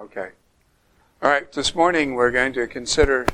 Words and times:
Okay. 0.00 0.30
All 1.22 1.30
right, 1.30 1.52
this 1.52 1.74
morning 1.74 2.14
we're 2.14 2.30
going 2.30 2.54
to 2.54 2.66
consider 2.66 3.26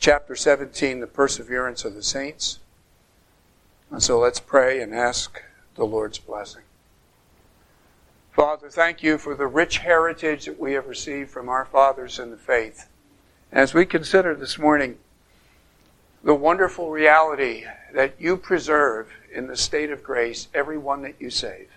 chapter 0.00 0.34
17, 0.34 0.98
the 0.98 1.06
perseverance 1.06 1.84
of 1.84 1.94
the 1.94 2.02
saints. 2.02 2.58
And 3.92 4.02
so 4.02 4.18
let's 4.18 4.40
pray 4.40 4.82
and 4.82 4.92
ask 4.92 5.40
the 5.76 5.84
Lord's 5.84 6.18
blessing. 6.18 6.62
Father, 8.32 8.68
thank 8.68 9.04
you 9.04 9.18
for 9.18 9.36
the 9.36 9.46
rich 9.46 9.78
heritage 9.78 10.46
that 10.46 10.58
we 10.58 10.72
have 10.72 10.88
received 10.88 11.30
from 11.30 11.48
our 11.48 11.64
fathers 11.64 12.18
in 12.18 12.32
the 12.32 12.36
faith. 12.36 12.88
As 13.52 13.72
we 13.72 13.86
consider 13.86 14.34
this 14.34 14.58
morning 14.58 14.98
the 16.24 16.34
wonderful 16.34 16.90
reality 16.90 17.66
that 17.92 18.14
you 18.18 18.36
preserve 18.36 19.12
in 19.32 19.46
the 19.46 19.56
state 19.56 19.92
of 19.92 20.02
grace 20.02 20.48
everyone 20.52 21.02
that 21.02 21.20
you 21.20 21.30
save. 21.30 21.68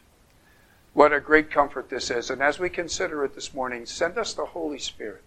What 0.97 1.13
a 1.13 1.19
great 1.19 1.51
comfort 1.51 1.91
this 1.91 2.09
is. 2.09 2.31
And 2.31 2.41
as 2.41 2.57
we 2.57 2.69
consider 2.69 3.23
it 3.23 3.35
this 3.35 3.53
morning, 3.53 3.85
send 3.85 4.17
us 4.17 4.33
the 4.33 4.47
Holy 4.47 4.79
Spirit 4.79 5.21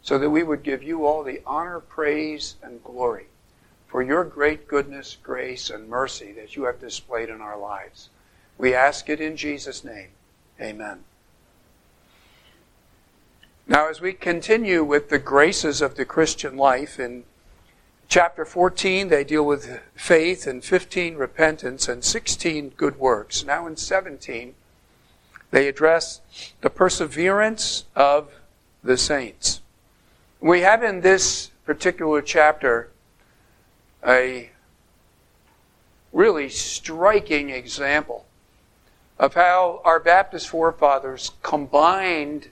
so 0.00 0.16
that 0.16 0.30
we 0.30 0.42
would 0.42 0.62
give 0.62 0.82
you 0.82 1.04
all 1.04 1.22
the 1.22 1.42
honor, 1.44 1.78
praise, 1.78 2.56
and 2.62 2.82
glory 2.82 3.26
for 3.86 4.00
your 4.00 4.24
great 4.24 4.66
goodness, 4.66 5.18
grace, 5.22 5.68
and 5.68 5.90
mercy 5.90 6.32
that 6.32 6.56
you 6.56 6.64
have 6.64 6.80
displayed 6.80 7.28
in 7.28 7.42
our 7.42 7.58
lives. 7.58 8.08
We 8.56 8.72
ask 8.72 9.10
it 9.10 9.20
in 9.20 9.36
Jesus' 9.36 9.84
name. 9.84 10.08
Amen. 10.58 11.00
Now, 13.66 13.90
as 13.90 14.00
we 14.00 14.14
continue 14.14 14.82
with 14.84 15.10
the 15.10 15.18
graces 15.18 15.82
of 15.82 15.96
the 15.96 16.06
Christian 16.06 16.56
life, 16.56 16.98
in 16.98 17.24
chapter 18.08 18.46
14, 18.46 19.08
they 19.08 19.22
deal 19.22 19.44
with 19.44 19.82
faith, 19.94 20.46
and 20.46 20.64
15, 20.64 21.16
repentance, 21.16 21.88
and 21.88 22.02
16, 22.02 22.70
good 22.70 22.98
works. 22.98 23.44
Now, 23.44 23.66
in 23.66 23.76
17, 23.76 24.54
they 25.50 25.68
address 25.68 26.20
the 26.60 26.70
perseverance 26.70 27.84
of 27.94 28.30
the 28.82 28.96
saints. 28.96 29.60
We 30.40 30.60
have 30.60 30.82
in 30.82 31.00
this 31.00 31.50
particular 31.64 32.22
chapter 32.22 32.90
a 34.06 34.50
really 36.12 36.48
striking 36.48 37.50
example 37.50 38.26
of 39.18 39.34
how 39.34 39.80
our 39.84 39.98
Baptist 39.98 40.48
forefathers 40.48 41.32
combined 41.42 42.48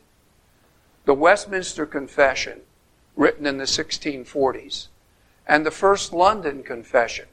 the 1.04 1.14
Westminster 1.14 1.86
Confession, 1.86 2.60
written 3.14 3.46
in 3.46 3.58
the 3.58 3.64
1640s, 3.64 4.88
and 5.46 5.64
the 5.64 5.70
First 5.70 6.12
London 6.12 6.64
Confession, 6.64 7.26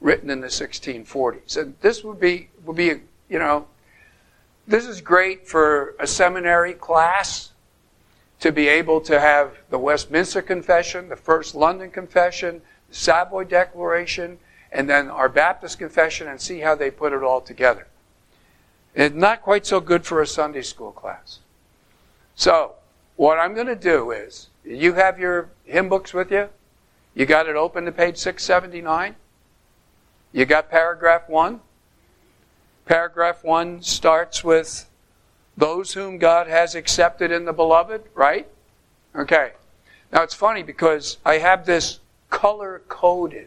written 0.00 0.30
in 0.30 0.40
the 0.40 0.46
1640s. 0.46 1.56
And 1.56 1.74
this 1.82 2.02
would 2.02 2.18
be, 2.18 2.48
would 2.64 2.76
be, 2.76 2.94
you 3.28 3.38
know, 3.38 3.66
this 4.70 4.86
is 4.86 5.00
great 5.00 5.48
for 5.48 5.96
a 5.98 6.06
seminary 6.06 6.74
class 6.74 7.50
to 8.38 8.52
be 8.52 8.68
able 8.68 9.00
to 9.00 9.18
have 9.18 9.58
the 9.68 9.78
Westminster 9.78 10.40
Confession, 10.40 11.08
the 11.08 11.16
First 11.16 11.56
London 11.56 11.90
Confession, 11.90 12.62
the 12.88 12.94
Savoy 12.94 13.44
Declaration, 13.44 14.38
and 14.70 14.88
then 14.88 15.10
our 15.10 15.28
Baptist 15.28 15.80
Confession 15.80 16.28
and 16.28 16.40
see 16.40 16.60
how 16.60 16.76
they 16.76 16.88
put 16.90 17.12
it 17.12 17.24
all 17.24 17.40
together. 17.40 17.88
It's 18.94 19.14
not 19.14 19.42
quite 19.42 19.66
so 19.66 19.80
good 19.80 20.06
for 20.06 20.22
a 20.22 20.26
Sunday 20.26 20.62
school 20.62 20.92
class. 20.92 21.40
So, 22.36 22.74
what 23.16 23.38
I'm 23.38 23.54
going 23.54 23.66
to 23.66 23.76
do 23.76 24.12
is, 24.12 24.48
you 24.64 24.94
have 24.94 25.18
your 25.18 25.50
hymn 25.64 25.88
books 25.88 26.14
with 26.14 26.30
you? 26.30 26.48
You 27.14 27.26
got 27.26 27.48
it 27.48 27.56
open 27.56 27.86
to 27.86 27.92
page 27.92 28.18
679? 28.18 29.16
You 30.32 30.46
got 30.46 30.70
paragraph 30.70 31.28
1? 31.28 31.60
Paragraph 32.90 33.44
1 33.44 33.82
starts 33.82 34.42
with 34.42 34.90
those 35.56 35.92
whom 35.92 36.18
God 36.18 36.48
has 36.48 36.74
accepted 36.74 37.30
in 37.30 37.44
the 37.44 37.52
beloved, 37.52 38.02
right? 38.16 38.48
Okay. 39.14 39.52
Now 40.12 40.24
it's 40.24 40.34
funny 40.34 40.64
because 40.64 41.18
I 41.24 41.38
have 41.38 41.66
this 41.66 42.00
color 42.30 42.82
coded. 42.88 43.46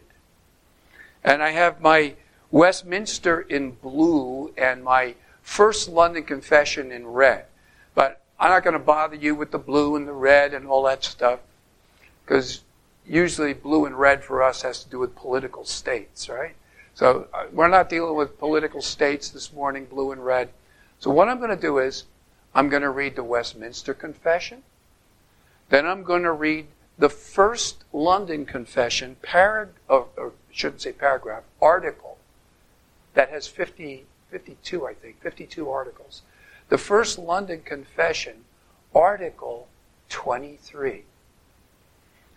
And 1.25 1.43
I 1.43 1.49
have 1.49 1.81
my 1.81 2.13
Westminster 2.51 3.41
in 3.41 3.71
blue 3.71 4.53
and 4.57 4.81
my 4.81 5.15
First 5.41 5.89
London 5.89 6.23
Confession 6.23 6.89
in 6.89 7.05
red. 7.05 7.43
But 7.93 8.21
I'm 8.39 8.49
not 8.49 8.63
going 8.63 8.75
to 8.75 8.79
bother 8.79 9.17
you 9.17 9.35
with 9.35 9.51
the 9.51 9.59
blue 9.59 9.97
and 9.97 10.07
the 10.07 10.13
red 10.13 10.53
and 10.53 10.67
all 10.67 10.83
that 10.83 11.03
stuff 11.03 11.41
because 12.25 12.61
usually 13.05 13.51
blue 13.51 13.85
and 13.85 13.99
red 13.99 14.23
for 14.23 14.41
us 14.41 14.61
has 14.61 14.85
to 14.85 14.89
do 14.89 14.99
with 14.99 15.17
political 15.17 15.65
states, 15.65 16.29
right? 16.29 16.55
So 16.95 17.27
uh, 17.33 17.45
we're 17.51 17.67
not 17.67 17.89
dealing 17.89 18.15
with 18.15 18.37
political 18.37 18.81
states 18.81 19.29
this 19.29 19.51
morning, 19.51 19.85
blue 19.85 20.11
and 20.11 20.23
red. 20.23 20.49
So 20.99 21.09
what 21.09 21.27
I'm 21.27 21.37
going 21.37 21.49
to 21.49 21.61
do 21.61 21.79
is 21.79 22.05
I'm 22.53 22.69
going 22.69 22.83
to 22.83 22.89
read 22.89 23.15
the 23.15 23.23
Westminster 23.23 23.93
Confession. 23.93 24.63
Then 25.69 25.85
I'm 25.85 26.03
going 26.03 26.23
to 26.23 26.31
read 26.31 26.67
the 26.97 27.09
first 27.09 27.83
London 27.91 28.45
Confession, 28.45 29.15
parag- 29.23 29.69
or, 29.89 30.07
or 30.15 30.33
shouldn't 30.51 30.81
say 30.81 30.91
paragraph, 30.91 31.43
article 31.61 32.17
that 33.15 33.29
has 33.29 33.47
50, 33.47 34.05
52, 34.29 34.85
I 34.85 34.93
think, 34.93 35.19
52 35.21 35.69
articles. 35.69 36.21
The 36.69 36.77
first 36.77 37.17
London 37.17 37.61
Confession, 37.63 38.45
Article 38.93 39.67
23. 40.09 41.03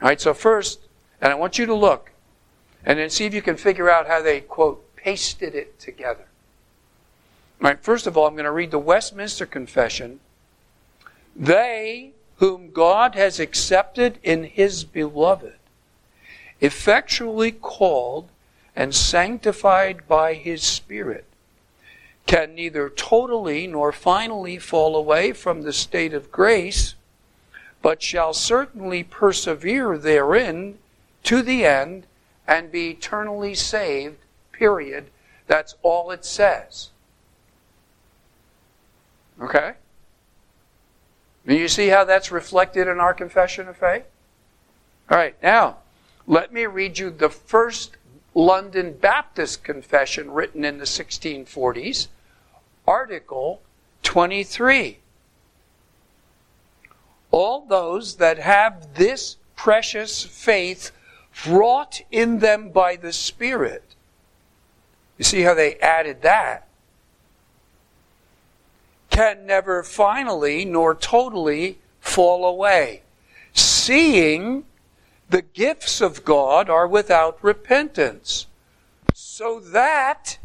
All 0.01 0.09
right, 0.09 0.21
so 0.21 0.35
first, 0.35 0.81
and 1.21 1.33
I 1.33 1.35
want 1.35 1.59
you 1.59 1.67
to 1.67 1.75
look 1.75 2.11
and 2.87 3.01
then 3.01 3.11
see 3.11 3.27
if 3.27 3.35
you 3.35 3.43
can 3.43 3.57
figure 3.57 3.91
out 3.91 4.07
how 4.07 4.23
they, 4.23 4.41
quote, 4.41 4.95
pasted 4.95 5.55
it 5.57 5.79
together. 5.81 6.27
All 7.61 7.69
right, 7.69 7.83
first 7.83 8.07
of 8.07 8.17
all, 8.17 8.29
I'm 8.29 8.35
going 8.35 8.45
to 8.45 8.53
read 8.53 8.71
the 8.71 8.79
Westminster 8.79 9.45
Confession. 9.45 10.21
They 11.35 12.13
whom 12.37 12.71
God 12.71 13.15
has 13.15 13.41
accepted 13.41 14.19
in 14.23 14.45
his 14.45 14.85
beloved, 14.85 15.55
effectually 16.61 17.51
called 17.51 18.29
and 18.77 18.95
sanctified 18.95 20.07
by 20.07 20.35
his 20.35 20.63
Spirit, 20.63 21.25
can 22.27 22.55
neither 22.55 22.91
totally 22.91 23.67
nor 23.67 23.91
finally 23.91 24.59
fall 24.59 24.97
away 24.97 25.33
from 25.33 25.63
the 25.63 25.73
state 25.73 26.13
of 26.13 26.31
grace, 26.31 26.95
but 27.81 28.03
shall 28.03 28.35
certainly 28.35 29.03
persevere 29.03 29.97
therein 29.97 30.79
to 31.23 31.41
the 31.41 31.65
end 31.65 32.07
and 32.47 32.71
be 32.71 32.91
eternally 32.91 33.55
saved, 33.55 34.19
period. 34.53 35.07
That's 35.47 35.75
all 35.83 36.11
it 36.11 36.25
says. 36.25 36.91
Okay? 39.41 39.75
Do 41.47 41.55
you 41.55 41.69
see 41.69 41.89
how 41.89 42.05
that's 42.05 42.33
reflected 42.33 42.89
in 42.89 42.99
our 42.99 43.15
confession 43.15 43.69
of 43.69 43.77
faith? 43.77 44.05
All 45.11 45.17
right, 45.17 45.37
now, 45.43 45.79
let 46.27 46.53
me 46.53 46.67
read 46.67 46.99
you 46.99 47.11
the 47.11 47.29
first 47.29 47.97
London 48.35 48.93
Baptist 48.93 49.63
confession 49.63 50.31
written 50.31 50.65
in 50.65 50.79
the 50.79 50.85
1640s, 50.85 52.09
Article 52.87 53.63
23. 54.03 54.99
All 57.31 57.65
those 57.67 58.17
that 58.17 58.39
have 58.39 58.95
this 58.95 59.37
precious 59.55 60.25
faith 60.25 60.91
wrought 61.45 62.01
in 62.11 62.39
them 62.39 62.71
by 62.71 62.97
the 62.97 63.13
Spirit. 63.13 63.95
You 65.19 65.25
see 65.25 65.43
how 65.43 65.55
they 65.55 65.77
added 65.77 66.23
that? 66.23 66.67
Can 69.11 69.47
never 69.47 69.83
finally 69.83 70.65
nor 70.65 70.95
totally 70.95 71.79
fall 72.01 72.45
away, 72.45 73.03
seeing 73.53 74.65
the 75.29 75.43
gifts 75.43 76.01
of 76.01 76.25
God 76.25 76.71
are 76.71 76.87
without 76.87 77.39
repentance, 77.43 78.47
so 79.15 79.59
that, 79.59 80.39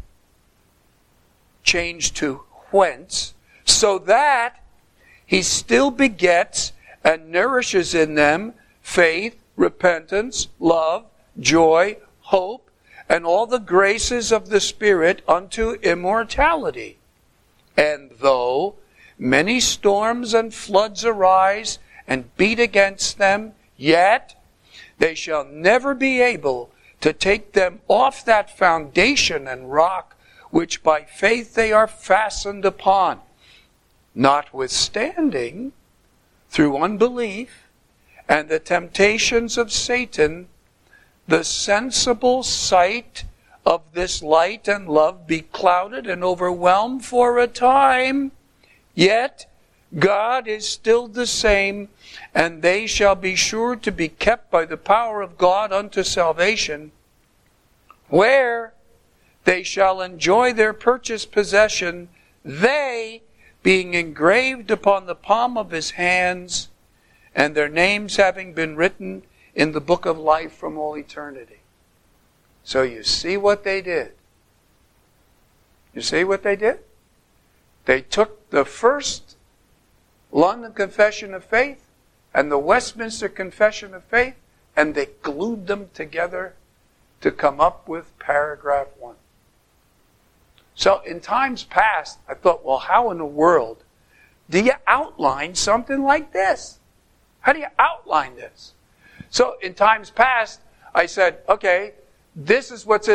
change 1.62 2.14
to 2.14 2.42
whence, 2.70 3.34
so 3.64 3.98
that 3.98 4.62
he 5.24 5.42
still 5.42 5.90
begets 5.90 6.72
and 7.04 7.30
nourishes 7.30 7.94
in 7.94 8.14
them 8.14 8.54
faith, 8.82 9.41
repentance, 9.56 10.48
love, 10.58 11.06
joy, 11.38 11.96
hope, 12.20 12.70
and 13.08 13.24
all 13.26 13.46
the 13.46 13.58
graces 13.58 14.32
of 14.32 14.48
the 14.48 14.60
Spirit 14.60 15.22
unto 15.28 15.72
immortality. 15.82 16.98
And 17.76 18.10
though 18.20 18.76
many 19.18 19.60
storms 19.60 20.34
and 20.34 20.52
floods 20.52 21.04
arise 21.04 21.78
and 22.06 22.34
beat 22.36 22.60
against 22.60 23.18
them, 23.18 23.52
yet 23.76 24.40
they 24.98 25.14
shall 25.14 25.44
never 25.44 25.94
be 25.94 26.20
able 26.20 26.70
to 27.00 27.12
take 27.12 27.52
them 27.52 27.80
off 27.88 28.24
that 28.24 28.56
foundation 28.56 29.48
and 29.48 29.72
rock 29.72 30.16
which 30.50 30.82
by 30.82 31.02
faith 31.02 31.54
they 31.54 31.72
are 31.72 31.88
fastened 31.88 32.64
upon. 32.64 33.18
Notwithstanding, 34.14 35.72
through 36.50 36.76
unbelief, 36.76 37.61
and 38.28 38.48
the 38.48 38.58
temptations 38.58 39.58
of 39.58 39.72
Satan, 39.72 40.48
the 41.26 41.44
sensible 41.44 42.42
sight 42.42 43.24
of 43.64 43.82
this 43.92 44.22
light 44.22 44.68
and 44.68 44.88
love 44.88 45.26
be 45.26 45.40
clouded 45.40 46.06
and 46.06 46.24
overwhelmed 46.24 47.04
for 47.04 47.38
a 47.38 47.46
time, 47.46 48.32
yet 48.94 49.46
God 49.98 50.48
is 50.48 50.68
still 50.68 51.06
the 51.06 51.26
same, 51.26 51.88
and 52.34 52.62
they 52.62 52.86
shall 52.86 53.14
be 53.14 53.36
sure 53.36 53.76
to 53.76 53.92
be 53.92 54.08
kept 54.08 54.50
by 54.50 54.64
the 54.64 54.76
power 54.76 55.22
of 55.22 55.38
God 55.38 55.72
unto 55.72 56.02
salvation, 56.02 56.92
where 58.08 58.72
they 59.44 59.62
shall 59.62 60.00
enjoy 60.00 60.52
their 60.52 60.72
purchased 60.72 61.30
possession, 61.30 62.08
they 62.44 63.22
being 63.62 63.94
engraved 63.94 64.70
upon 64.70 65.06
the 65.06 65.14
palm 65.14 65.56
of 65.56 65.70
his 65.70 65.92
hands, 65.92 66.68
and 67.34 67.54
their 67.54 67.68
names 67.68 68.16
having 68.16 68.52
been 68.52 68.76
written 68.76 69.22
in 69.54 69.72
the 69.72 69.80
book 69.80 70.06
of 70.06 70.18
life 70.18 70.52
from 70.52 70.78
all 70.78 70.96
eternity. 70.96 71.60
So 72.64 72.82
you 72.82 73.02
see 73.02 73.36
what 73.36 73.64
they 73.64 73.80
did. 73.82 74.12
You 75.94 76.02
see 76.02 76.24
what 76.24 76.42
they 76.42 76.56
did? 76.56 76.78
They 77.84 78.00
took 78.00 78.50
the 78.50 78.64
first 78.64 79.36
London 80.30 80.72
Confession 80.72 81.34
of 81.34 81.44
Faith 81.44 81.88
and 82.32 82.50
the 82.50 82.58
Westminster 82.58 83.28
Confession 83.28 83.92
of 83.94 84.04
Faith 84.04 84.36
and 84.76 84.94
they 84.94 85.06
glued 85.22 85.66
them 85.66 85.90
together 85.92 86.54
to 87.20 87.30
come 87.30 87.60
up 87.60 87.88
with 87.88 88.18
paragraph 88.18 88.88
one. 88.98 89.16
So 90.74 91.00
in 91.00 91.20
times 91.20 91.64
past, 91.64 92.18
I 92.28 92.34
thought, 92.34 92.64
well, 92.64 92.78
how 92.78 93.10
in 93.10 93.18
the 93.18 93.26
world 93.26 93.84
do 94.48 94.62
you 94.62 94.72
outline 94.86 95.54
something 95.54 96.02
like 96.02 96.32
this? 96.32 96.78
How 97.42 97.52
do 97.52 97.58
you 97.58 97.66
outline 97.78 98.36
this? 98.36 98.72
So 99.30 99.56
in 99.60 99.74
times 99.74 100.10
past, 100.10 100.60
I 100.94 101.06
said, 101.06 101.38
okay, 101.48 101.92
this 102.34 102.70
is 102.70 102.86
what's 102.86 103.08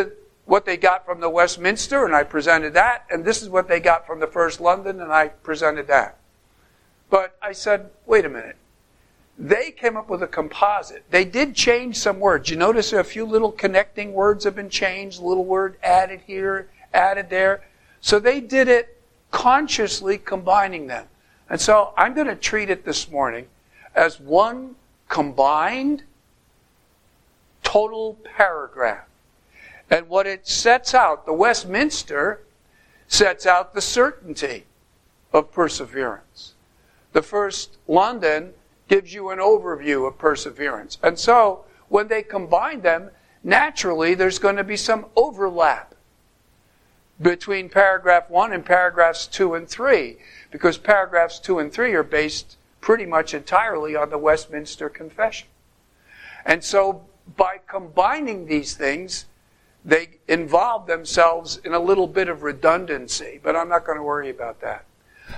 what 0.46 0.66
they 0.66 0.78
got 0.78 1.06
from 1.06 1.20
the 1.20 1.30
Westminster, 1.30 2.06
and 2.06 2.16
I 2.16 2.24
presented 2.24 2.74
that, 2.76 3.06
and 3.10 3.26
this 3.26 3.42
is 3.42 3.50
what 3.50 3.68
they 3.68 3.82
got 3.82 4.08
from 4.08 4.20
the 4.20 4.28
First 4.28 4.62
London, 4.62 5.02
and 5.02 5.12
I 5.12 5.28
presented 5.28 5.88
that. 5.88 6.18
But 7.10 7.36
I 7.42 7.52
said, 7.52 7.90
wait 8.06 8.26
a 8.26 8.30
minute. 8.30 8.56
They 9.38 9.72
came 9.72 9.98
up 9.98 10.10
with 10.10 10.24
a 10.24 10.28
composite. 10.28 11.04
They 11.12 11.26
did 11.26 11.54
change 11.54 11.98
some 11.98 12.20
words. 12.20 12.50
You 12.50 12.56
notice 12.56 12.92
a 12.94 13.04
few 13.04 13.26
little 13.26 13.52
connecting 13.52 14.14
words 14.14 14.46
have 14.46 14.56
been 14.56 14.70
changed, 14.70 15.22
little 15.22 15.46
word 15.46 15.78
added 15.84 16.22
here, 16.26 16.70
added 16.94 17.30
there. 17.30 17.64
So 18.02 18.20
they 18.20 18.40
did 18.40 18.68
it 18.68 19.02
consciously 19.32 20.18
combining 20.18 20.88
them. 20.88 21.08
And 21.50 21.62
so 21.62 21.94
I'm 21.98 22.14
going 22.14 22.28
to 22.28 22.36
treat 22.36 22.70
it 22.70 22.84
this 22.84 23.12
morning 23.12 23.48
as 23.98 24.20
one 24.20 24.76
combined 25.10 26.04
total 27.64 28.14
paragraph. 28.24 29.08
And 29.90 30.08
what 30.08 30.28
it 30.28 30.48
sets 30.48 30.94
out, 30.94 31.26
the 31.26 31.34
Westminster 31.34 32.42
sets 33.08 33.46
out 33.46 33.74
the 33.74 33.82
certainty 33.82 34.66
of 35.34 35.52
perseverance. 35.52 36.54
The 37.14 37.24
first 37.24 37.78
London 37.88 38.54
gives 38.88 39.14
you 39.14 39.32
an 39.32 39.40
overview 39.40 40.08
of 40.08 40.18
perseverance. 40.18 41.00
And 41.02 41.18
so, 41.18 41.66
when 41.90 42.08
they 42.08 42.22
combine 42.22 42.82
them, 42.82 43.10
naturally 43.44 44.14
there's 44.14 44.40
going 44.40 44.58
to 44.58 44.64
be 44.64 44.78
some 44.78 45.08
overlap 45.16 45.96
between 47.20 47.70
paragraph 47.70 48.30
1 48.30 48.54
and 48.54 48.64
paragraphs 48.64 49.26
2 49.26 49.56
and 49.56 49.68
3, 49.68 50.18
because 50.52 50.78
paragraphs 50.78 51.40
2 51.40 51.58
and 51.60 51.74
3 51.74 51.94
are 51.94 52.04
based 52.04 52.57
pretty 52.88 53.06
much 53.06 53.34
entirely 53.34 53.98
on 53.98 54.10
the 54.10 54.18
Westminster 54.18 54.88
Confession. 54.88 55.46
And 56.46 56.64
so, 56.64 57.04
by 57.36 57.60
combining 57.68 58.46
these 58.46 58.76
things, 58.76 59.26
they 59.84 60.20
involve 60.30 60.88
themselves 60.88 61.58
in 61.66 61.74
a 61.74 61.80
little 61.80 62.08
bit 62.08 62.30
of 62.30 62.44
redundancy, 62.44 63.42
but 63.44 63.58
I'm 63.58 63.68
not 63.68 63.86
going 63.86 63.98
to 63.98 64.04
worry 64.06 64.30
about 64.30 64.62
that. 64.62 64.86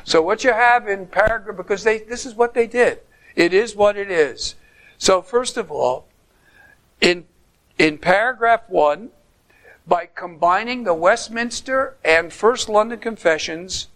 So 0.04 0.22
what 0.22 0.44
you 0.44 0.54
have 0.54 0.88
in 0.88 1.08
paragraph, 1.08 1.58
because 1.58 1.84
they, 1.84 1.98
this 1.98 2.24
is 2.24 2.36
what 2.36 2.54
they 2.54 2.68
did. 2.68 3.00
It 3.36 3.52
is 3.52 3.76
what 3.76 3.98
it 3.98 4.12
is. 4.12 4.54
So 5.00 5.24
first 5.24 5.58
of 5.58 5.72
all, 5.72 6.06
in, 7.02 7.26
in 7.80 7.98
paragraph 7.98 8.62
one, 8.68 9.10
by 9.88 10.08
combining 10.14 10.84
the 10.84 10.94
Westminster 10.94 11.98
and 12.06 12.32
First 12.32 12.70
London 12.70 13.00
Confessions, 13.00 13.88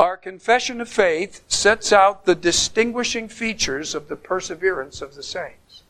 our 0.00 0.16
confession 0.16 0.80
of 0.80 0.88
faith 0.88 1.42
sets 1.46 1.92
out 1.92 2.24
the 2.24 2.34
distinguishing 2.34 3.28
features 3.28 3.94
of 3.94 4.08
the 4.08 4.16
perseverance 4.16 5.02
of 5.02 5.14
the 5.14 5.22
saints. 5.22 5.82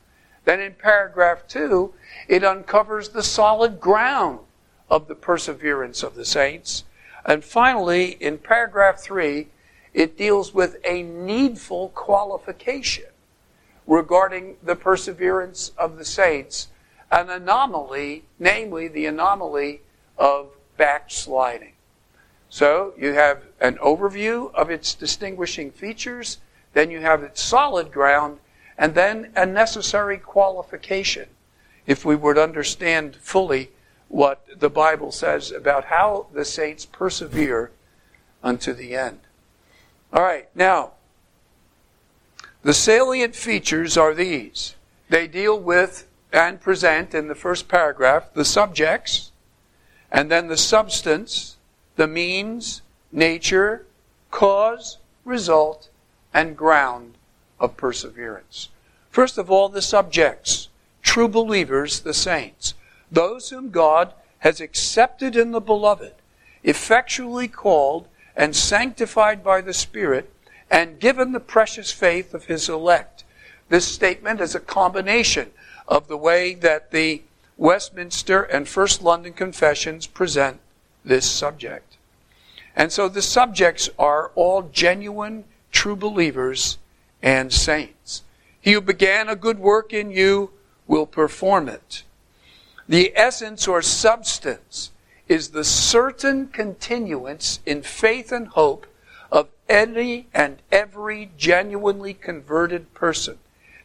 Then 0.44 0.58
in 0.58 0.74
paragraph 0.74 1.46
two, 1.46 1.94
it 2.26 2.42
uncovers 2.42 3.10
the 3.10 3.22
solid 3.22 3.78
ground 3.78 4.40
of 4.90 5.06
the 5.06 5.14
perseverance 5.14 6.02
of 6.02 6.16
the 6.16 6.24
saints. 6.24 6.82
And 7.24 7.44
finally, 7.44 8.16
in 8.20 8.38
paragraph 8.38 8.98
three, 8.98 9.46
it 9.94 10.18
deals 10.18 10.52
with 10.52 10.78
a 10.84 11.04
needful 11.04 11.90
qualification 11.90 13.12
regarding 13.86 14.56
the 14.60 14.74
perseverance 14.74 15.70
of 15.78 15.98
the 15.98 16.04
saints, 16.04 16.66
an 17.12 17.30
anomaly, 17.30 18.24
namely 18.40 18.88
the 18.88 19.06
anomaly 19.06 19.82
of 20.18 20.48
backsliding. 20.76 21.74
So 22.50 22.93
you 22.99 23.12
have 23.12 23.44
an 23.61 23.76
overview 23.76 24.52
of 24.55 24.70
its 24.70 24.93
distinguishing 24.94 25.70
features, 25.70 26.38
then 26.75 26.91
you 26.91 27.00
have 27.00 27.23
its 27.23 27.41
solid 27.41 27.93
ground, 27.93 28.38
and 28.76 28.94
then 28.94 29.32
a 29.37 29.47
necessary 29.47 30.19
qualification 30.19 31.29
if 31.87 32.05
we 32.05 32.17
would 32.17 32.37
understand 32.37 33.17
fully 33.17 33.70
what 34.08 34.44
the 34.58 34.69
Bible 34.69 35.12
says 35.12 35.52
about 35.52 35.87
how 35.87 36.26
the 36.32 36.44
saints 36.44 36.85
persevere 36.85 37.70
unto 38.43 38.73
the 38.73 38.97
end. 38.97 39.20
All 40.12 40.23
right, 40.23 40.49
now, 40.55 40.93
the 42.62 42.75
salient 42.75 43.37
features 43.37 43.97
are 43.97 44.12
these. 44.12 44.75
They 45.08 45.29
deal 45.29 45.58
with 45.58 46.08
and 46.32 46.61
present 46.61 47.14
in 47.14 47.29
the 47.29 47.35
first 47.35 47.69
paragraph 47.69 48.35
the 48.35 48.44
subjects, 48.44 49.31
and 50.11 50.31
then 50.31 50.49
the 50.49 50.56
substance, 50.56 51.56
the 52.00 52.06
means, 52.06 52.81
nature, 53.12 53.85
cause, 54.31 54.97
result, 55.26 55.91
and 56.32 56.56
ground 56.56 57.12
of 57.58 57.76
perseverance. 57.76 58.70
First 59.11 59.37
of 59.37 59.50
all, 59.50 59.69
the 59.69 59.82
subjects, 59.82 60.70
true 61.02 61.29
believers, 61.29 62.00
the 62.00 62.14
saints 62.14 62.73
those 63.12 63.50
whom 63.50 63.69
God 63.69 64.14
has 64.38 64.62
accepted 64.62 65.37
in 65.37 65.50
the 65.50 65.61
beloved, 65.61 66.14
effectually 66.62 67.49
called 67.49 68.08
and 68.35 68.56
sanctified 68.56 69.44
by 69.44 69.61
the 69.61 69.75
Spirit, 69.75 70.32
and 70.70 71.00
given 71.00 71.32
the 71.32 71.38
precious 71.38 71.93
faith 71.93 72.32
of 72.32 72.47
his 72.47 72.67
elect. 72.67 73.25
This 73.69 73.87
statement 73.87 74.40
is 74.40 74.54
a 74.54 74.61
combination 74.61 75.50
of 75.87 76.09
the 76.09 76.16
way 76.16 76.54
that 76.54 76.92
the 76.92 77.21
Westminster 77.59 78.42
and 78.42 78.66
First 78.66 79.02
London 79.02 79.35
Confessions 79.35 80.07
present 80.07 80.61
this 81.04 81.30
subject. 81.30 81.89
And 82.76 82.92
so 82.92 83.08
the 83.08 83.22
subjects 83.22 83.90
are 83.98 84.30
all 84.34 84.62
genuine, 84.62 85.44
true 85.72 85.96
believers 85.96 86.78
and 87.22 87.52
saints. 87.52 88.22
He 88.60 88.72
who 88.72 88.80
began 88.80 89.28
a 89.28 89.36
good 89.36 89.58
work 89.58 89.92
in 89.92 90.10
you 90.10 90.50
will 90.86 91.06
perform 91.06 91.68
it. 91.68 92.04
The 92.88 93.12
essence 93.14 93.68
or 93.68 93.82
substance 93.82 94.90
is 95.28 95.50
the 95.50 95.64
certain 95.64 96.48
continuance 96.48 97.60
in 97.64 97.82
faith 97.82 98.32
and 98.32 98.48
hope 98.48 98.86
of 99.30 99.48
any 99.68 100.26
and 100.34 100.58
every 100.72 101.30
genuinely 101.38 102.14
converted 102.14 102.92
person. 102.94 103.38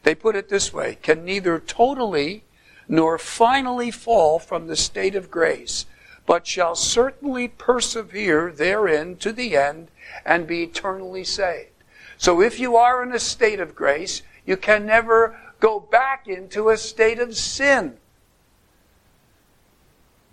They 0.03 0.15
put 0.15 0.35
it 0.35 0.49
this 0.49 0.73
way 0.73 0.97
can 1.01 1.23
neither 1.23 1.59
totally 1.59 2.43
nor 2.87 3.17
finally 3.17 3.91
fall 3.91 4.39
from 4.39 4.67
the 4.67 4.75
state 4.75 5.15
of 5.15 5.31
grace, 5.31 5.85
but 6.25 6.47
shall 6.47 6.75
certainly 6.75 7.47
persevere 7.47 8.51
therein 8.51 9.15
to 9.17 9.31
the 9.31 9.55
end 9.55 9.89
and 10.25 10.47
be 10.47 10.63
eternally 10.63 11.23
saved. 11.23 11.69
So 12.17 12.41
if 12.41 12.59
you 12.59 12.75
are 12.75 13.03
in 13.03 13.11
a 13.13 13.19
state 13.19 13.59
of 13.59 13.75
grace, 13.75 14.21
you 14.45 14.57
can 14.57 14.85
never 14.85 15.39
go 15.59 15.79
back 15.79 16.27
into 16.27 16.69
a 16.69 16.77
state 16.77 17.19
of 17.19 17.35
sin. 17.35 17.97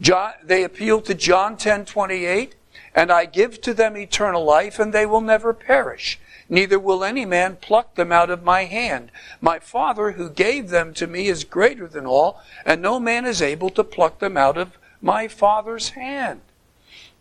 John, 0.01 0.33
they 0.43 0.65
appeal 0.65 1.01
to 1.03 1.15
John 1.15 1.57
10 1.57 1.85
28, 1.85 2.55
and 2.95 3.13
I 3.13 3.25
give 3.25 3.61
to 3.63 3.75
them 3.75 3.97
eternal 3.97 4.45
life, 4.45 4.79
and 4.79 4.93
they 4.93 5.07
will 5.07 5.21
never 5.21 5.53
perish. 5.53 6.19
Neither 6.49 6.79
will 6.79 7.05
any 7.05 7.25
man 7.25 7.57
pluck 7.57 7.95
them 7.95 8.13
out 8.13 8.29
of 8.29 8.43
my 8.43 8.65
hand. 8.65 9.11
My 9.41 9.59
Father 9.59 10.13
who 10.13 10.29
gave 10.29 10.71
them 10.71 10.93
to 10.95 11.07
me 11.07 11.29
is 11.29 11.45
greater 11.45 11.87
than 11.87 12.05
all, 12.05 12.41
and 12.67 12.83
no 12.83 12.99
man 12.99 13.25
is 13.25 13.41
able 13.41 13.71
to 13.71 13.85
pluck 13.85 14.19
them 14.19 14.37
out 14.37 14.59
of 14.59 14.77
my 15.03 15.29
Father's 15.29 15.91
hand. 15.91 16.41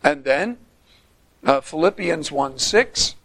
And 0.03 0.23
then, 0.23 0.57
uh, 1.43 1.59
Philippians 1.59 2.31
1 2.31 2.59
6, 2.59 3.15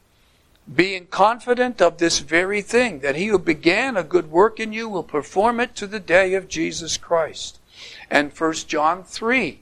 being 0.75 1.07
confident 1.07 1.81
of 1.81 1.99
this 1.99 2.19
very 2.19 2.63
thing, 2.63 3.01
that 3.01 3.15
he 3.15 3.27
who 3.27 3.39
began 3.39 3.97
a 3.97 4.03
good 4.03 4.31
work 4.31 4.59
in 4.59 4.73
you 4.73 4.89
will 4.89 5.05
perform 5.05 5.61
it 5.61 5.77
to 5.77 5.87
the 5.87 6.01
day 6.01 6.35
of 6.35 6.49
Jesus 6.49 6.97
Christ 6.97 7.61
and 8.11 8.33
1 8.33 8.53
John 8.67 9.05
3 9.05 9.61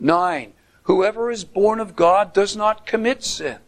9. 0.00 0.52
Whoever 0.84 1.30
is 1.30 1.44
born 1.44 1.80
of 1.80 1.96
God 1.96 2.32
does 2.34 2.54
not 2.56 2.86
commit 2.86 3.24
sin, 3.24 3.58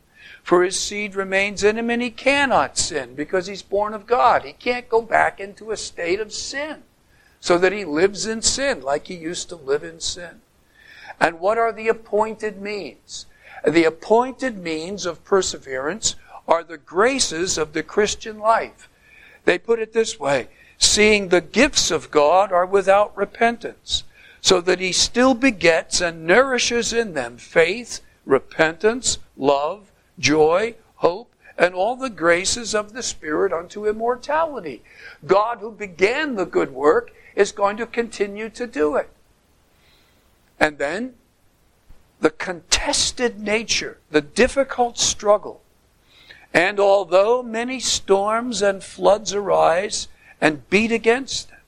For 0.42 0.62
his 0.62 0.78
seed 0.78 1.14
remains 1.14 1.64
in 1.64 1.78
him 1.78 1.88
and 1.88 2.02
he 2.02 2.11
cannot 2.11 2.76
sin 2.76 3.14
because 3.14 3.47
he's 3.47 3.62
born 3.62 3.95
of 3.95 4.06
God. 4.06 4.45
He 4.45 4.52
can't 4.52 4.88
go 4.88 5.00
back 5.00 5.40
into 5.40 5.71
a 5.71 5.76
state 5.76 6.21
of 6.21 6.33
sin 6.33 6.83
so 7.40 7.59
that 7.59 7.73
he 7.73 7.85
lives 7.85 8.26
in 8.26 8.42
sin 8.42 8.83
like 8.83 9.06
he 9.06 9.14
used 9.14 9.49
to 9.49 9.56
live 9.56 9.83
in 9.83 10.00
sin. 10.00 10.42
And 11.21 11.41
what 11.41 11.59
are 11.59 11.73
the 11.73 11.89
appointed 11.89 12.61
means? 12.61 13.27
The 13.67 13.85
appointed 13.85 14.59
means 14.59 15.07
of 15.07 15.25
perseverance 15.25 16.17
are 16.47 16.63
the 16.63 16.79
graces 16.79 17.59
of 17.59 17.73
the 17.73 17.83
Christian 17.83 18.39
life. 18.39 18.89
They 19.45 19.59
put 19.59 19.79
it 19.79 19.93
this 19.93 20.21
way 20.21 20.49
seeing 20.79 21.29
the 21.29 21.41
gifts 21.41 21.91
of 21.91 22.11
God 22.11 22.53
are 22.53 22.67
without 22.67 23.17
repentance, 23.17 24.05
so 24.41 24.61
that 24.61 24.79
he 24.79 24.93
still 24.93 25.35
begets 25.35 26.01
and 26.01 26.27
nourishes 26.27 26.93
in 26.93 27.15
them 27.15 27.39
faith, 27.39 28.01
repentance, 28.27 29.19
love, 29.37 29.91
joy, 30.19 30.75
hope, 30.97 31.33
and 31.59 31.75
all 31.75 31.97
the 31.97 32.11
graces 32.11 32.75
of 32.75 32.93
the 32.93 33.03
Spirit 33.03 33.53
unto 33.53 33.89
immortality. 33.89 34.83
God, 35.27 35.59
who 35.59 35.73
began 35.73 36.35
the 36.35 36.45
good 36.45 36.73
work, 36.73 37.13
is 37.35 37.53
going 37.53 37.77
to 37.79 37.87
continue 37.87 38.51
to 38.51 38.67
do 38.67 38.97
it. 38.97 39.09
And 40.59 40.79
then, 40.79 41.15
the 42.21 42.31
contested 42.31 43.39
nature, 43.39 43.99
the 44.11 44.21
difficult 44.21 44.99
struggle. 44.99 45.63
And 46.55 46.81
although 46.81 47.43
many 47.43 47.81
storms 47.81 48.63
and 48.63 48.83
floods 48.83 49.35
arise 49.35 50.09
and 50.41 50.69
beat 50.71 50.93
against 50.93 51.51
them, 51.51 51.61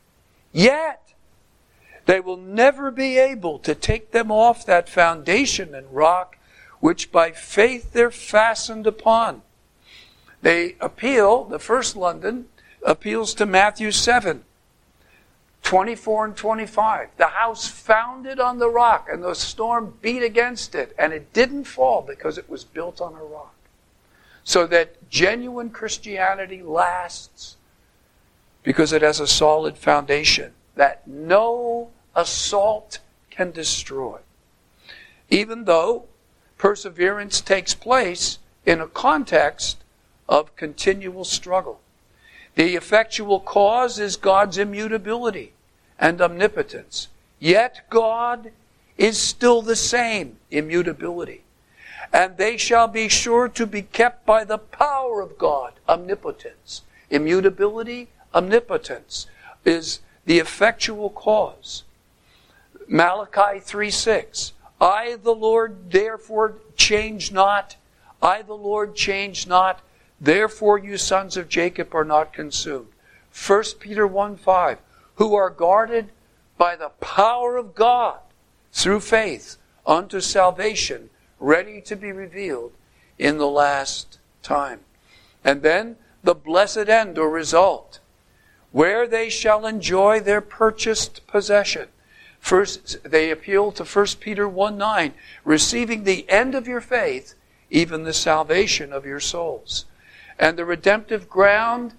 yet 0.52 1.12
they 2.06 2.20
will 2.20 2.38
never 2.38 2.90
be 2.90 3.18
able 3.18 3.58
to 3.58 3.74
take 3.74 4.12
them 4.12 4.32
off 4.32 4.64
that 4.64 4.88
foundation 4.88 5.74
and 5.74 5.94
rock 5.94 6.38
which 6.80 7.12
by 7.12 7.32
faith 7.32 7.92
they're 7.92 8.10
fastened 8.10 8.86
upon. 8.86 9.42
They 10.40 10.76
appeal, 10.80 11.44
the 11.44 11.58
first 11.58 11.96
London 11.96 12.46
appeals 12.84 13.34
to 13.34 13.46
Matthew 13.46 13.90
7, 13.90 14.44
24 15.68 16.24
and 16.24 16.34
25. 16.34 17.10
The 17.18 17.26
house 17.26 17.68
founded 17.68 18.40
on 18.40 18.58
the 18.58 18.70
rock, 18.70 19.06
and 19.12 19.22
the 19.22 19.34
storm 19.34 19.98
beat 20.00 20.22
against 20.22 20.74
it, 20.74 20.94
and 20.98 21.12
it 21.12 21.34
didn't 21.34 21.64
fall 21.64 22.00
because 22.00 22.38
it 22.38 22.48
was 22.48 22.64
built 22.64 23.02
on 23.02 23.12
a 23.12 23.22
rock. 23.22 23.54
So 24.44 24.66
that 24.68 25.10
genuine 25.10 25.68
Christianity 25.68 26.62
lasts 26.62 27.58
because 28.62 28.94
it 28.94 29.02
has 29.02 29.20
a 29.20 29.26
solid 29.26 29.76
foundation 29.76 30.52
that 30.74 31.06
no 31.06 31.90
assault 32.16 33.00
can 33.28 33.50
destroy. 33.50 34.20
Even 35.28 35.66
though 35.66 36.06
perseverance 36.56 37.42
takes 37.42 37.74
place 37.74 38.38
in 38.64 38.80
a 38.80 38.86
context 38.86 39.76
of 40.30 40.56
continual 40.56 41.26
struggle. 41.26 41.80
The 42.54 42.74
effectual 42.74 43.38
cause 43.38 43.98
is 43.98 44.16
God's 44.16 44.56
immutability 44.56 45.52
and 45.98 46.20
omnipotence. 46.20 47.08
Yet 47.38 47.82
God 47.90 48.52
is 48.96 49.18
still 49.18 49.62
the 49.62 49.76
same 49.76 50.36
immutability. 50.50 51.42
And 52.12 52.36
they 52.36 52.56
shall 52.56 52.88
be 52.88 53.08
sure 53.08 53.48
to 53.48 53.66
be 53.66 53.82
kept 53.82 54.24
by 54.24 54.44
the 54.44 54.58
power 54.58 55.20
of 55.20 55.38
God, 55.38 55.74
omnipotence. 55.88 56.82
Immutability, 57.10 58.08
omnipotence 58.34 59.26
is 59.64 60.00
the 60.24 60.38
effectual 60.38 61.10
cause. 61.10 61.84
Malachi 62.86 63.60
3 63.60 63.90
6. 63.90 64.52
I, 64.80 65.16
the 65.22 65.34
Lord, 65.34 65.90
therefore 65.90 66.54
change 66.76 67.32
not. 67.32 67.76
I, 68.22 68.42
the 68.42 68.54
Lord, 68.54 68.94
change 68.94 69.46
not. 69.46 69.80
Therefore, 70.20 70.78
you 70.78 70.96
sons 70.96 71.36
of 71.36 71.48
Jacob 71.48 71.94
are 71.94 72.04
not 72.04 72.32
consumed. 72.32 72.88
1 73.46 73.62
Peter 73.80 74.06
1 74.06 74.36
5. 74.36 74.78
Who 75.18 75.34
are 75.34 75.50
guarded 75.50 76.10
by 76.56 76.74
the 76.74 76.90
power 77.00 77.56
of 77.56 77.74
God 77.74 78.18
through 78.72 79.00
faith 79.00 79.56
unto 79.86 80.20
salvation, 80.20 81.10
ready 81.38 81.80
to 81.82 81.96
be 81.96 82.12
revealed 82.12 82.72
in 83.18 83.38
the 83.38 83.48
last 83.48 84.18
time. 84.42 84.80
And 85.44 85.62
then 85.62 85.96
the 86.22 86.34
blessed 86.34 86.88
end 86.88 87.18
or 87.18 87.30
result, 87.30 88.00
where 88.70 89.06
they 89.06 89.30
shall 89.30 89.66
enjoy 89.66 90.20
their 90.20 90.40
purchased 90.40 91.26
possession. 91.26 91.88
First, 92.38 93.02
they 93.02 93.30
appeal 93.30 93.72
to 93.72 93.84
1 93.84 94.06
Peter 94.20 94.48
1 94.48 94.76
9, 94.76 95.14
receiving 95.44 96.04
the 96.04 96.28
end 96.28 96.54
of 96.54 96.68
your 96.68 96.80
faith, 96.80 97.34
even 97.70 98.04
the 98.04 98.12
salvation 98.12 98.92
of 98.92 99.04
your 99.04 99.20
souls. 99.20 99.84
And 100.38 100.56
the 100.56 100.64
redemptive 100.64 101.28
ground 101.28 101.94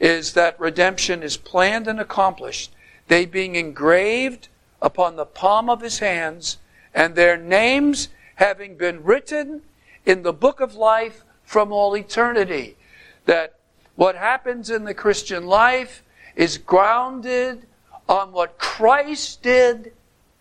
is 0.00 0.32
that 0.34 0.58
redemption 0.60 1.22
is 1.22 1.36
planned 1.36 1.88
and 1.88 2.00
accomplished, 2.00 2.72
they 3.08 3.26
being 3.26 3.56
engraved 3.56 4.48
upon 4.80 5.16
the 5.16 5.26
palm 5.26 5.68
of 5.68 5.80
his 5.80 5.98
hands, 5.98 6.58
and 6.94 7.14
their 7.14 7.36
names 7.36 8.08
having 8.36 8.76
been 8.76 9.02
written 9.02 9.62
in 10.06 10.22
the 10.22 10.32
book 10.32 10.60
of 10.60 10.74
life 10.74 11.24
from 11.42 11.72
all 11.72 11.96
eternity. 11.96 12.76
That 13.24 13.54
what 13.96 14.14
happens 14.14 14.70
in 14.70 14.84
the 14.84 14.94
Christian 14.94 15.46
life 15.46 16.02
is 16.36 16.58
grounded 16.58 17.66
on 18.08 18.32
what 18.32 18.58
Christ 18.58 19.42
did 19.42 19.92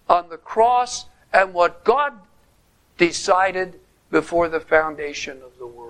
on 0.08 0.30
the 0.30 0.38
cross 0.38 1.06
and 1.34 1.54
what 1.54 1.84
God 1.84 2.14
decided 2.98 3.80
before 4.10 4.48
the 4.48 4.60
foundation 4.60 5.42
of 5.44 5.58
the 5.58 5.68
world. 5.68 5.87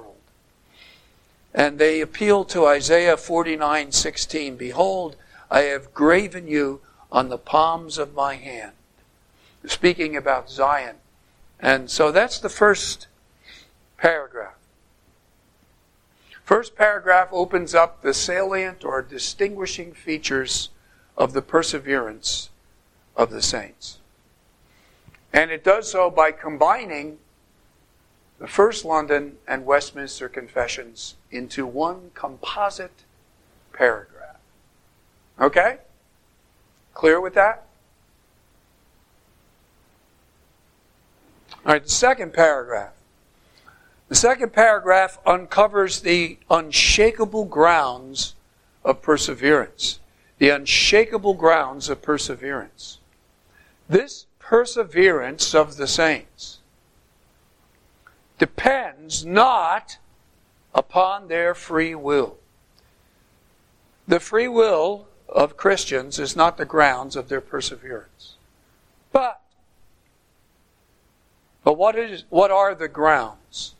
And 1.54 1.80
they 1.80 2.01
appeal 2.01 2.46
to 2.46 2.68
Isaiah 2.68 3.18
49:16, 3.18 4.58
"Behold, 4.58 5.16
I 5.50 5.62
have 5.62 5.94
graven 5.94 6.48
you 6.48 6.82
on 7.12 7.30
the 7.30 7.38
palms 7.38 7.98
of 7.98 8.13
my 8.13 8.36
hand." 8.36 8.74
Speaking 9.66 10.16
about 10.16 10.50
Zion. 10.50 10.98
And 11.60 11.89
so 11.89 12.12
that's 12.12 12.39
the 12.39 12.50
first 12.50 13.08
paragraph. 13.98 14.54
First 16.44 16.75
paragraph 16.75 17.30
opens 17.32 17.75
up 17.75 18.01
the 18.01 18.13
salient 18.13 18.86
or 18.86 19.01
distinguishing 19.01 19.94
features 19.94 20.70
of 21.18 21.34
the 21.34 21.42
perseverance 21.42 22.50
of 23.18 23.32
the 23.32 23.42
saints. 23.42 23.98
And 25.34 25.51
it 25.51 25.63
does 25.63 25.92
so 25.92 26.10
by 26.10 26.32
combining 26.32 27.20
the 28.39 28.48
First 28.48 28.86
London 28.86 29.38
and 29.48 29.65
Westminster 29.65 30.29
Confessions 30.29 31.15
into 31.32 31.65
one 31.65 32.12
composite 32.13 33.03
paragraph. 33.74 34.38
Okay? 35.39 35.77
Clear 36.94 37.20
with 37.20 37.34
that? 37.34 37.65
All 41.65 41.74
right, 41.74 41.84
the 41.84 41.89
second 41.89 42.34
paragraph. 42.34 42.94
The 44.10 44.15
second 44.15 44.53
paragraph 44.53 45.20
uncovers 45.25 46.01
the 46.01 46.38
unshakable 46.50 47.46
grounds 47.46 48.36
of 48.86 49.01
perseverance 49.01 50.00
the 50.38 50.50
unshakable 50.50 51.34
grounds 51.34 51.89
of 51.89 52.01
perseverance. 52.01 53.00
This 53.89 54.25
perseverance 54.39 55.56
of 55.56 55.77
the 55.77 55.88
saints 55.88 56.57
depends 58.38 59.25
not 59.25 59.98
upon 60.74 61.27
their 61.27 61.53
free 61.53 61.96
will. 61.96 62.38
The 64.08 64.20
free 64.20 64.48
will 64.48 65.08
of 65.27 65.58
Christians 65.58 66.20
is 66.20 66.36
not 66.36 66.58
the 66.58 66.65
grounds 66.65 67.15
of 67.15 67.29
their 67.29 67.41
perseverance. 67.41 68.36
But, 69.12 69.41
but 71.63 71.77
what, 71.77 71.96
is, 71.96 72.24
what 72.29 72.51
are 72.51 72.74
the 72.74 72.88
grounds? 72.88 73.75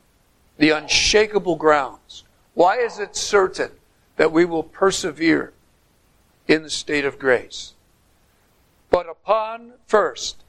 The 0.58 0.72
unshakable 0.72 1.56
grounds. 1.56 2.24
Why 2.54 2.78
is 2.78 3.00
it 3.00 3.16
certain 3.16 3.72
that 4.18 4.32
we 4.32 4.44
will 4.44 4.64
persevere 4.64 5.54
in 6.48 6.64
the 6.64 6.70
state 6.70 7.06
of 7.06 7.20
grace. 7.20 7.74
But 8.90 9.08
upon, 9.08 9.74
first, 9.86 10.44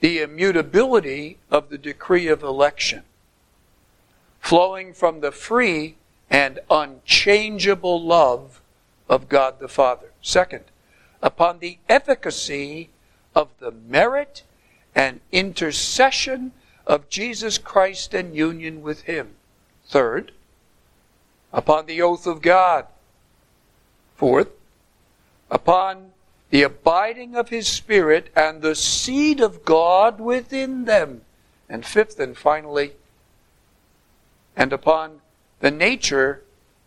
the 0.00 0.20
immutability 0.20 1.38
of 1.50 1.70
the 1.70 1.78
decree 1.78 2.28
of 2.28 2.42
election, 2.42 3.04
flowing 4.46 4.92
from 4.92 5.20
the 5.20 5.32
free 5.32 5.96
and 6.30 6.60
unchangeable 6.70 8.00
love 8.00 8.60
of 9.08 9.28
God 9.28 9.58
the 9.58 9.66
Father. 9.66 10.12
Second, 10.22 10.62
upon 11.20 11.58
the 11.58 11.78
efficacy 11.88 12.90
of 13.34 13.48
the 13.58 13.72
merit 13.72 14.44
and 14.94 15.20
intercession 15.32 16.52
of 16.86 17.08
Jesus 17.08 17.58
Christ 17.58 18.14
and 18.14 18.36
union 18.36 18.82
with 18.82 19.02
Him. 19.02 19.30
Third, 19.84 20.30
upon 21.52 21.86
the 21.86 22.00
oath 22.00 22.24
of 22.24 22.40
God. 22.40 22.86
Fourth, 24.14 24.50
upon 25.50 26.12
the 26.50 26.62
abiding 26.62 27.34
of 27.34 27.48
his 27.48 27.66
Spirit 27.66 28.30
and 28.36 28.62
the 28.62 28.76
seed 28.76 29.40
of 29.40 29.64
God 29.64 30.20
within 30.20 30.84
them. 30.84 31.22
And 31.68 31.84
fifth 31.84 32.20
and 32.20 32.36
finally, 32.36 32.92
and 34.56 34.72
upon 34.72 35.20
the 35.60 35.70
nature 35.70 36.42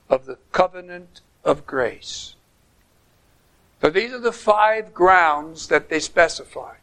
of 0.09 0.25
the 0.25 0.37
covenant 0.51 1.21
of 1.45 1.65
grace. 1.65 2.35
So 3.81 3.89
these 3.89 4.11
are 4.11 4.19
the 4.19 4.31
five 4.31 4.93
grounds 4.93 5.67
that 5.67 5.89
they 5.89 5.99
specify. 5.99 6.75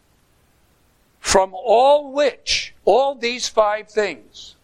From 1.21 1.53
all 1.55 2.13
which, 2.13 2.75
all 2.85 3.15
these 3.15 3.49
five 3.49 3.91
things, 3.91 4.55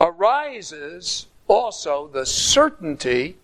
arises 0.00 1.26
also 1.46 2.08
the 2.08 2.26
certainty 2.26 3.36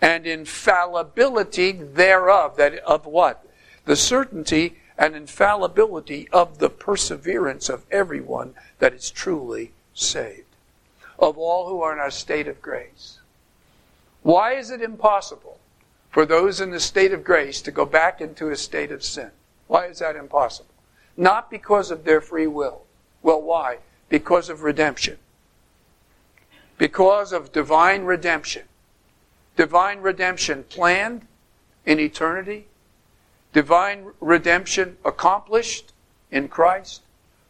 and 0.00 0.26
infallibility 0.26 1.72
thereof. 1.72 2.56
That 2.56 2.78
of 2.78 3.04
what? 3.04 3.44
The 3.84 3.96
certainty 3.96 4.76
and 4.96 5.14
infallibility 5.14 6.28
of 6.32 6.58
the 6.58 6.70
perseverance 6.70 7.68
of 7.68 7.84
everyone 7.90 8.54
that 8.78 8.94
is 8.94 9.10
truly 9.10 9.72
saved. 9.92 10.45
Of 11.18 11.38
all 11.38 11.68
who 11.68 11.80
are 11.82 11.92
in 11.92 12.06
a 12.06 12.10
state 12.10 12.46
of 12.46 12.60
grace. 12.60 13.18
Why 14.22 14.54
is 14.54 14.70
it 14.70 14.82
impossible 14.82 15.58
for 16.10 16.26
those 16.26 16.60
in 16.60 16.70
the 16.70 16.80
state 16.80 17.12
of 17.12 17.24
grace 17.24 17.62
to 17.62 17.70
go 17.70 17.86
back 17.86 18.20
into 18.20 18.50
a 18.50 18.56
state 18.56 18.90
of 18.90 19.04
sin? 19.04 19.30
Why 19.66 19.86
is 19.86 20.00
that 20.00 20.16
impossible? 20.16 20.74
Not 21.16 21.50
because 21.50 21.90
of 21.90 22.04
their 22.04 22.20
free 22.20 22.46
will. 22.46 22.82
Well, 23.22 23.40
why? 23.40 23.78
Because 24.08 24.48
of 24.48 24.62
redemption. 24.62 25.18
Because 26.78 27.32
of 27.32 27.52
divine 27.52 28.04
redemption. 28.04 28.64
Divine 29.56 30.00
redemption 30.00 30.64
planned 30.64 31.26
in 31.86 31.98
eternity. 31.98 32.66
Divine 33.52 34.08
redemption 34.20 34.98
accomplished 35.04 35.92
in 36.30 36.48
Christ. 36.48 37.02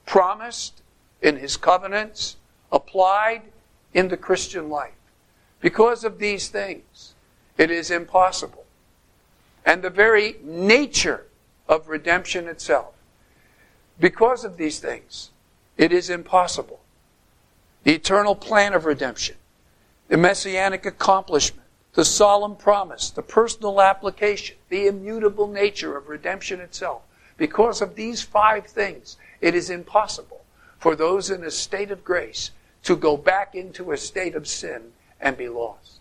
Promised 0.07 0.83
in 1.21 1.37
His 1.37 1.57
covenants. 1.57 2.37
Applied 2.71 3.43
in 3.97 4.09
the 4.09 4.17
Christian 4.17 4.69
life. 4.69 4.93
Because 5.63 6.05
of 6.05 6.19
these 6.19 6.49
things, 6.49 7.15
it 7.57 7.71
is 7.71 7.91
impossible. 7.91 8.67
And 9.65 9.83
the 9.83 9.89
very 9.89 10.37
nature 10.43 11.27
of 11.67 11.89
redemption 11.89 12.47
itself, 12.47 12.93
because 13.99 14.45
of 14.45 14.59
these 14.59 14.81
things, 14.81 15.31
it 15.79 15.93
is 15.93 16.11
impossible. 16.11 16.81
The 17.85 17.95
eternal 17.95 18.37
plan 18.37 18.75
of 18.75 18.85
redemption, 18.85 19.37
the 20.09 20.19
messianic 20.19 20.85
accomplishment, 20.85 21.67
the 21.95 22.05
solemn 22.05 22.57
promise, 22.57 23.09
the 23.09 23.23
personal 23.23 23.81
application, 23.81 24.57
the 24.69 24.89
immutable 24.89 25.49
nature 25.49 25.97
of 25.97 26.11
redemption 26.11 26.61
itself. 26.61 27.01
Because 27.39 27.81
of 27.81 27.95
these 27.95 28.23
five 28.23 28.67
things, 28.67 29.17
it 29.41 29.55
is 29.55 29.71
impossible 29.71 30.43
for 30.79 30.95
those 30.95 31.31
in 31.31 31.43
a 31.43 31.51
state 31.51 31.91
of 31.91 32.05
grace 32.05 32.51
to 32.87 32.95
go 32.95 33.17
back 33.17 33.57
into 33.57 33.91
a 33.91 33.97
state 33.97 34.37
of 34.37 34.47
sin 34.47 34.93
and 35.21 35.37
be 35.37 35.49
lost. 35.49 35.99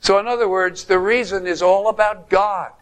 So, 0.00 0.18
in 0.18 0.26
other 0.26 0.48
words, 0.48 0.84
the 0.84 0.98
reason 0.98 1.46
is 1.46 1.60
all 1.60 1.88
about 1.90 2.30
God. 2.30 2.72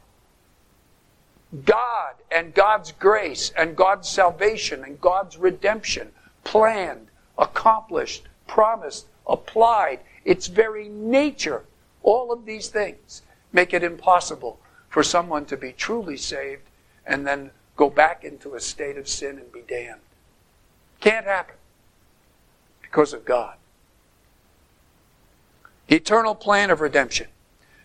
God 1.64 2.14
and 2.30 2.54
God's 2.54 2.92
grace 2.92 3.50
and 3.56 3.74
God's 3.74 4.08
salvation 4.08 4.84
and 4.84 5.00
God's 5.00 5.36
redemption, 5.36 6.12
planned, 6.44 7.08
accomplished, 7.36 8.28
promised, 8.46 9.06
applied, 9.26 9.98
its 10.24 10.46
very 10.46 10.88
nature, 10.88 11.64
all 12.04 12.30
of 12.30 12.44
these 12.46 12.68
things 12.68 13.22
make 13.52 13.74
it 13.74 13.82
impossible 13.82 14.60
for 14.88 15.02
someone 15.02 15.44
to 15.46 15.56
be 15.56 15.72
truly 15.72 16.16
saved 16.16 16.62
and 17.04 17.26
then 17.26 17.50
go 17.74 17.90
back 17.90 18.22
into 18.22 18.54
a 18.54 18.60
state 18.60 18.96
of 18.96 19.08
sin 19.08 19.38
and 19.38 19.50
be 19.50 19.62
damned. 19.66 20.00
Can't 21.00 21.26
happen 21.26 21.56
because 22.90 23.12
of 23.12 23.24
God. 23.24 23.56
The 25.88 25.96
eternal 25.96 26.34
plan 26.34 26.70
of 26.70 26.80
redemption, 26.80 27.28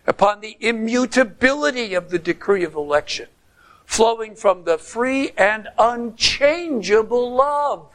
upon 0.06 0.40
the 0.40 0.56
immutability 0.60 1.94
of 1.94 2.10
the 2.10 2.18
decree 2.18 2.64
of 2.64 2.74
election, 2.74 3.28
flowing 3.84 4.34
from 4.34 4.64
the 4.64 4.78
free 4.78 5.32
and 5.36 5.68
unchangeable 5.78 7.34
love 7.34 7.86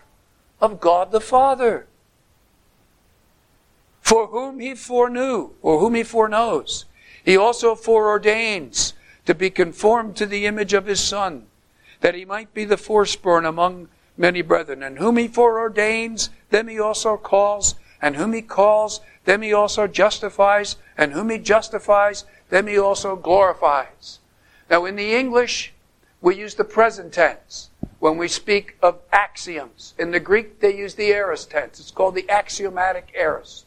of 0.61 0.79
God 0.79 1.11
the 1.11 1.21
Father, 1.21 1.87
for 4.01 4.27
whom 4.27 4.59
he 4.59 4.75
foreknew, 4.75 5.51
or 5.61 5.79
whom 5.79 5.95
he 5.95 6.03
foreknows, 6.03 6.85
he 7.23 7.37
also 7.37 7.75
foreordains 7.75 8.93
to 9.25 9.35
be 9.35 9.49
conformed 9.49 10.15
to 10.15 10.25
the 10.25 10.45
image 10.45 10.73
of 10.73 10.85
his 10.85 10.99
Son, 10.99 11.45
that 12.01 12.15
he 12.15 12.25
might 12.25 12.53
be 12.53 12.65
the 12.65 12.77
firstborn 12.77 13.45
among 13.45 13.87
many 14.19 14.43
brethren. 14.43 14.83
And 14.83 14.99
whom 14.99 15.17
he 15.17 15.27
foreordains, 15.27 16.29
them 16.51 16.67
he 16.67 16.79
also 16.79 17.17
calls, 17.17 17.73
and 18.01 18.15
whom 18.15 18.33
he 18.33 18.43
calls, 18.43 19.01
them 19.25 19.41
he 19.41 19.53
also 19.53 19.87
justifies, 19.87 20.75
and 20.97 21.13
whom 21.13 21.29
he 21.29 21.39
justifies, 21.39 22.25
them 22.49 22.67
he 22.67 22.77
also 22.77 23.15
glorifies. 23.15 24.19
Now, 24.69 24.85
in 24.85 24.95
the 24.95 25.15
English, 25.15 25.73
we 26.21 26.35
use 26.35 26.55
the 26.55 26.63
present 26.63 27.13
tense 27.13 27.69
when 27.99 28.17
we 28.17 28.27
speak 28.27 28.77
of 28.81 28.99
axioms. 29.11 29.93
In 29.97 30.11
the 30.11 30.19
Greek, 30.19 30.59
they 30.59 30.75
use 30.75 30.95
the 30.95 31.11
aorist 31.11 31.49
tense. 31.49 31.79
It's 31.79 31.91
called 31.91 32.15
the 32.15 32.29
axiomatic 32.29 33.11
aorist. 33.15 33.65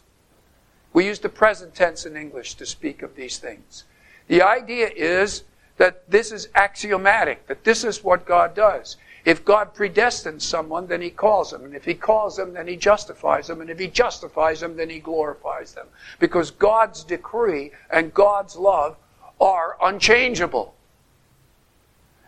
We 0.92 1.06
use 1.06 1.18
the 1.18 1.28
present 1.28 1.74
tense 1.74 2.04
in 2.04 2.16
English 2.16 2.54
to 2.56 2.66
speak 2.66 3.02
of 3.02 3.16
these 3.16 3.38
things. 3.38 3.84
The 4.28 4.42
idea 4.42 4.90
is 4.94 5.44
that 5.78 6.08
this 6.10 6.30
is 6.30 6.48
axiomatic, 6.54 7.46
that 7.46 7.64
this 7.64 7.84
is 7.84 8.04
what 8.04 8.26
God 8.26 8.54
does. 8.54 8.96
If 9.24 9.44
God 9.44 9.74
predestines 9.74 10.42
someone, 10.42 10.88
then 10.88 11.00
He 11.00 11.11
calls 11.11 11.50
them. 11.50 11.64
And 11.64 11.74
if 11.74 11.85
He 11.85 11.94
calls 11.94 12.37
them, 12.37 12.54
then 12.54 12.66
He 12.66 12.76
justifies 12.76 13.46
them. 13.46 13.61
And 13.61 13.70
if 13.70 13.78
He 13.78 13.87
justifies 13.87 14.61
them, 14.61 14.76
then 14.76 14.90
He 14.90 14.98
glorifies 14.98 15.74
them. 15.74 15.87
Because 16.18 16.50
God's 16.50 17.04
decree 17.04 17.70
and 17.90 18.12
God's 18.12 18.56
love 18.56 18.96
are 19.40 19.76
unchangeable. 19.80 20.74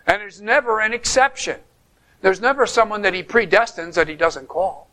And 0.07 0.21
there's 0.21 0.41
never 0.41 0.81
an 0.81 0.93
exception. 0.93 1.61
There's 2.21 2.41
never 2.41 2.67
someone 2.67 3.03
that 3.03 3.15
He 3.15 3.23
predestines 3.23 3.95
that 3.95 4.09
He 4.09 4.15
doesn't 4.15 4.49
call. 4.49 4.89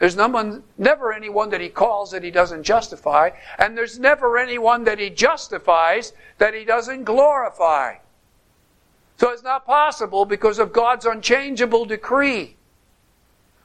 There's 0.00 0.16
never 0.16 1.12
anyone 1.12 1.50
that 1.50 1.60
He 1.60 1.68
calls 1.68 2.10
that 2.10 2.24
He 2.24 2.32
doesn't 2.32 2.64
justify. 2.64 3.30
And 3.58 3.78
there's 3.78 3.98
never 3.98 4.38
anyone 4.38 4.84
that 4.84 4.98
He 4.98 5.08
justifies 5.08 6.12
that 6.38 6.52
He 6.52 6.64
doesn't 6.64 7.04
glorify. 7.04 7.94
So 9.16 9.30
it's 9.30 9.42
not 9.42 9.64
possible 9.64 10.24
because 10.24 10.58
of 10.58 10.72
God's 10.72 11.06
unchangeable 11.06 11.84
decree 11.84 12.56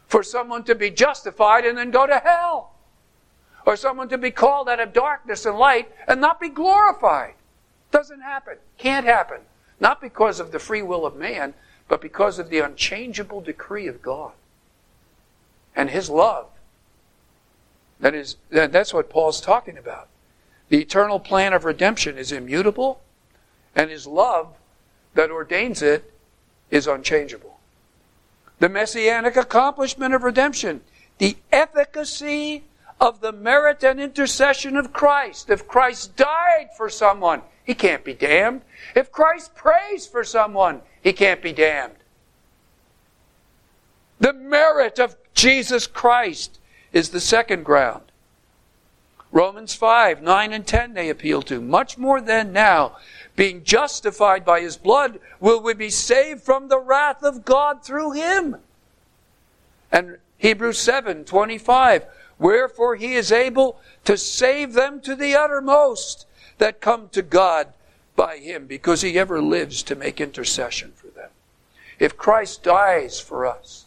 for 0.07 0.23
someone 0.23 0.63
to 0.65 0.75
be 0.75 0.89
justified 0.89 1.65
and 1.65 1.77
then 1.77 1.91
go 1.91 2.05
to 2.05 2.19
hell. 2.19 2.75
Or 3.65 3.75
someone 3.75 4.09
to 4.09 4.17
be 4.17 4.31
called 4.31 4.69
out 4.69 4.79
of 4.79 4.93
darkness 4.93 5.45
and 5.45 5.57
light 5.57 5.91
and 6.07 6.21
not 6.21 6.39
be 6.39 6.49
glorified. 6.49 7.33
Doesn't 7.91 8.21
happen. 8.21 8.57
Can't 8.77 9.05
happen. 9.05 9.41
Not 9.79 10.01
because 10.01 10.39
of 10.39 10.51
the 10.51 10.59
free 10.59 10.81
will 10.81 11.05
of 11.05 11.15
man, 11.15 11.53
but 11.87 12.01
because 12.01 12.39
of 12.39 12.49
the 12.49 12.59
unchangeable 12.59 13.41
decree 13.41 13.87
of 13.87 14.01
God 14.01 14.31
and 15.75 15.89
His 15.89 16.09
love. 16.09 16.47
That 17.99 18.15
is, 18.15 18.37
that's 18.49 18.93
what 18.93 19.09
Paul's 19.09 19.41
talking 19.41 19.77
about. 19.77 20.07
The 20.69 20.81
eternal 20.81 21.19
plan 21.19 21.53
of 21.53 21.65
redemption 21.65 22.17
is 22.17 22.31
immutable, 22.31 23.01
and 23.75 23.89
His 23.89 24.07
love 24.07 24.55
that 25.13 25.31
ordains 25.31 25.81
it 25.81 26.13
is 26.71 26.87
unchangeable. 26.87 27.59
The 28.59 28.69
messianic 28.69 29.35
accomplishment 29.35 30.13
of 30.13 30.23
redemption, 30.23 30.81
the 31.17 31.37
efficacy 31.51 32.63
of 32.99 33.21
the 33.21 33.31
merit 33.31 33.83
and 33.83 33.99
intercession 33.99 34.75
of 34.75 34.91
Christ. 34.91 35.49
If 35.49 35.67
Christ 35.67 36.15
died 36.15 36.69
for 36.75 36.89
someone, 36.89 37.41
he 37.63 37.73
can't 37.73 38.03
be 38.03 38.13
damned. 38.13 38.61
If 38.95 39.11
Christ 39.11 39.55
prays 39.55 40.05
for 40.05 40.23
someone, 40.23 40.81
he 41.01 41.13
can't 41.13 41.41
be 41.41 41.53
damned. 41.53 41.93
The 44.19 44.33
merit 44.33 44.99
of 44.99 45.15
Jesus 45.33 45.87
Christ 45.87 46.59
is 46.91 47.09
the 47.09 47.21
second 47.21 47.63
ground. 47.63 48.03
Romans 49.31 49.75
5, 49.75 50.21
9 50.21 50.53
and 50.53 50.65
10 50.65 50.93
they 50.93 51.09
appeal 51.09 51.41
to. 51.43 51.61
Much 51.61 51.97
more 51.97 52.19
than 52.19 52.51
now, 52.51 52.97
being 53.39 53.63
justified 53.63 54.43
by 54.43 54.59
his 54.59 54.75
blood, 54.75 55.17
will 55.39 55.61
we 55.61 55.73
be 55.73 55.89
saved 55.89 56.41
from 56.41 56.67
the 56.67 56.77
wrath 56.77 57.23
of 57.23 57.45
God 57.45 57.81
through 57.81 58.11
him. 58.11 58.57
And 59.93 60.17
Hebrews 60.39 60.77
7 60.77 61.23
25, 61.23 62.03
wherefore 62.37 62.97
he 62.97 63.13
is 63.13 63.31
able 63.31 63.79
to 64.03 64.17
save 64.17 64.73
them 64.73 64.99
to 64.99 65.15
the 65.15 65.35
uttermost 65.35 66.27
that 66.57 66.81
come 66.81 67.07
to 67.13 67.21
God 67.21 67.69
by 68.13 68.39
him, 68.39 68.67
because 68.67 69.03
he 69.03 69.17
ever 69.17 69.41
lives 69.41 69.83
to 69.83 69.95
make 69.95 70.19
intercession 70.19 70.91
for 70.93 71.07
them. 71.07 71.29
If 71.97 72.17
Christ 72.17 72.61
dies 72.61 73.21
for 73.21 73.45
us, 73.45 73.85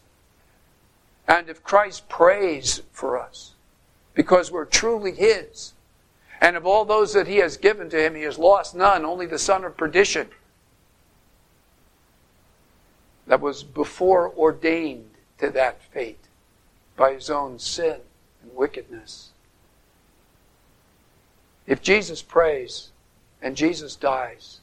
and 1.27 1.47
if 1.47 1.63
Christ 1.63 2.09
prays 2.09 2.81
for 2.91 3.19
us, 3.19 3.51
because 4.15 4.51
we're 4.51 4.65
truly 4.65 5.11
his, 5.11 5.73
and 6.43 6.57
of 6.57 6.65
all 6.65 6.83
those 6.83 7.13
that 7.13 7.25
he 7.25 7.37
has 7.37 7.55
given 7.55 7.89
to 7.89 8.05
him, 8.05 8.15
he 8.15 8.23
has 8.23 8.37
lost 8.37 8.75
none, 8.75 9.05
only 9.05 9.25
the 9.25 9.39
son 9.39 9.63
of 9.63 9.77
perdition. 9.77 10.27
That 13.25 13.39
was 13.39 13.63
before 13.63 14.29
ordained 14.35 15.11
to 15.37 15.49
that 15.51 15.81
fate 15.81 16.25
by 16.97 17.13
his 17.13 17.29
own 17.29 17.59
sin 17.59 18.01
and 18.41 18.53
wickedness. 18.53 19.29
If 21.65 21.81
Jesus 21.81 22.21
prays 22.21 22.89
and 23.41 23.55
Jesus 23.55 23.95
dies, 23.95 24.59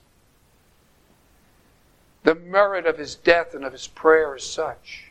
the 2.24 2.34
merit 2.34 2.84
of 2.84 2.98
his 2.98 3.14
death 3.14 3.54
and 3.54 3.64
of 3.64 3.72
his 3.72 3.86
prayer 3.86 4.36
is 4.36 4.44
such 4.44 5.09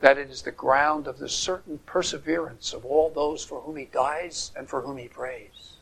that 0.00 0.18
it 0.18 0.30
is 0.30 0.42
the 0.42 0.52
ground 0.52 1.06
of 1.06 1.18
the 1.18 1.28
certain 1.28 1.78
perseverance 1.86 2.72
of 2.72 2.84
all 2.84 3.10
those 3.10 3.44
for 3.44 3.60
whom 3.62 3.76
he 3.76 3.86
dies 3.86 4.52
and 4.56 4.68
for 4.68 4.82
whom 4.82 4.96
he 4.96 5.08
prays. 5.08 5.74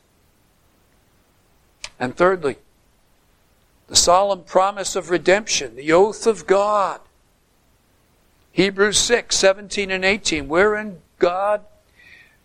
And 1.99 2.15
thirdly, 2.15 2.57
the 3.87 3.95
solemn 3.95 4.43
promise 4.43 4.95
of 4.95 5.09
redemption, 5.09 5.75
the 5.75 5.91
oath 5.91 6.27
of 6.27 6.45
God. 6.45 6.99
Hebrews 8.51 8.97
6, 8.97 9.35
17 9.35 9.91
and 9.91 10.03
18, 10.03 10.47
wherein 10.47 11.01
God 11.19 11.61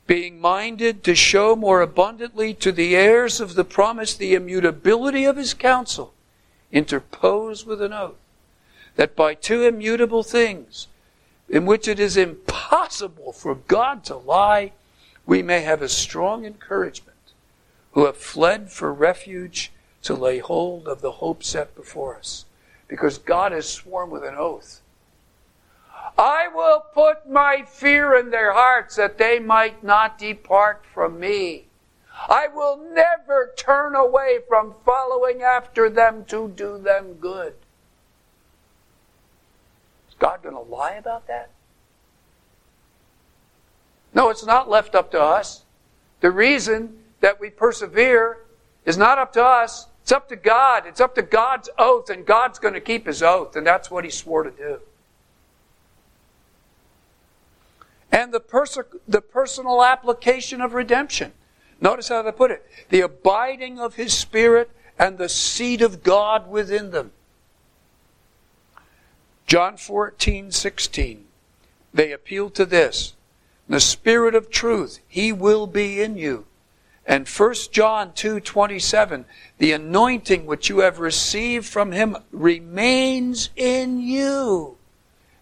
being 0.06 0.40
minded 0.40 1.02
to 1.04 1.14
show 1.14 1.56
more 1.56 1.80
abundantly 1.80 2.52
to 2.54 2.70
the 2.70 2.94
heirs 2.94 3.40
of 3.40 3.54
the 3.54 3.64
promise 3.64 4.14
the 4.14 4.34
immutability 4.34 5.24
of 5.24 5.36
his 5.36 5.54
counsel, 5.54 6.12
interposed 6.70 7.66
with 7.66 7.80
an 7.80 7.92
oath, 7.92 8.16
that 8.96 9.16
by 9.16 9.34
two 9.34 9.62
immutable 9.62 10.22
things, 10.22 10.86
in 11.48 11.66
which 11.66 11.88
it 11.88 11.98
is 11.98 12.16
impossible 12.16 13.32
for 13.32 13.54
God 13.54 14.04
to 14.04 14.16
lie, 14.16 14.72
we 15.26 15.42
may 15.42 15.60
have 15.60 15.82
a 15.82 15.88
strong 15.88 16.44
encouragement, 16.44 17.16
who 17.92 18.06
have 18.06 18.16
fled 18.16 18.70
for 18.70 18.92
refuge 18.92 19.72
to 20.02 20.14
lay 20.14 20.38
hold 20.38 20.88
of 20.88 21.00
the 21.00 21.12
hope 21.12 21.44
set 21.44 21.74
before 21.74 22.16
us. 22.16 22.44
Because 22.88 23.18
God 23.18 23.52
has 23.52 23.68
sworn 23.68 24.10
with 24.10 24.24
an 24.24 24.34
oath 24.34 24.82
I 26.18 26.48
will 26.48 26.84
put 26.92 27.28
my 27.28 27.62
fear 27.66 28.14
in 28.16 28.30
their 28.30 28.52
hearts 28.52 28.96
that 28.96 29.18
they 29.18 29.38
might 29.38 29.82
not 29.82 30.18
depart 30.18 30.84
from 30.92 31.18
me. 31.18 31.66
I 32.28 32.48
will 32.48 32.76
never 32.76 33.52
turn 33.56 33.94
away 33.94 34.40
from 34.46 34.74
following 34.84 35.42
after 35.42 35.88
them 35.88 36.24
to 36.26 36.48
do 36.48 36.78
them 36.78 37.14
good. 37.14 37.54
God 40.22 40.42
going 40.42 40.54
to 40.54 40.60
lie 40.60 40.92
about 40.92 41.26
that? 41.26 41.50
No, 44.14 44.30
it's 44.30 44.44
not 44.44 44.70
left 44.70 44.94
up 44.94 45.10
to 45.10 45.20
us. 45.20 45.64
The 46.20 46.30
reason 46.30 46.98
that 47.20 47.40
we 47.40 47.50
persevere 47.50 48.38
is 48.84 48.96
not 48.96 49.18
up 49.18 49.32
to 49.32 49.44
us. 49.44 49.88
It's 50.02 50.12
up 50.12 50.28
to 50.28 50.36
God. 50.36 50.86
It's 50.86 51.00
up 51.00 51.14
to 51.16 51.22
God's 51.22 51.68
oath, 51.78 52.08
and 52.10 52.24
God's 52.24 52.58
going 52.58 52.74
to 52.74 52.80
keep 52.80 53.06
his 53.06 53.22
oath, 53.22 53.56
and 53.56 53.66
that's 53.66 53.90
what 53.90 54.04
he 54.04 54.10
swore 54.10 54.44
to 54.44 54.50
do. 54.50 54.80
and 58.12 58.32
the, 58.32 58.40
pers- 58.40 58.78
the 59.08 59.22
personal 59.22 59.82
application 59.82 60.60
of 60.60 60.74
redemption. 60.74 61.32
Notice 61.80 62.10
how 62.10 62.22
they 62.22 62.30
put 62.30 62.50
it 62.50 62.64
the 62.90 63.00
abiding 63.00 63.80
of 63.80 63.94
His 63.96 64.16
Spirit 64.16 64.70
and 64.98 65.18
the 65.18 65.28
seed 65.28 65.82
of 65.82 66.02
God 66.04 66.48
within 66.48 66.90
them. 66.90 67.10
John 69.46 69.76
14, 69.76 70.50
16. 70.50 71.24
They 71.92 72.12
appeal 72.12 72.50
to 72.50 72.64
this. 72.64 73.14
The 73.68 73.80
Spirit 73.80 74.34
of 74.34 74.50
truth, 74.50 75.00
He 75.08 75.32
will 75.32 75.66
be 75.66 76.00
in 76.00 76.16
you. 76.16 76.46
And 77.06 77.28
1 77.28 77.54
John 77.70 78.12
2, 78.12 78.40
27. 78.40 79.24
The 79.58 79.72
anointing 79.72 80.46
which 80.46 80.68
you 80.68 80.78
have 80.80 80.98
received 80.98 81.66
from 81.66 81.92
Him 81.92 82.16
remains 82.30 83.50
in 83.56 84.00
you. 84.00 84.76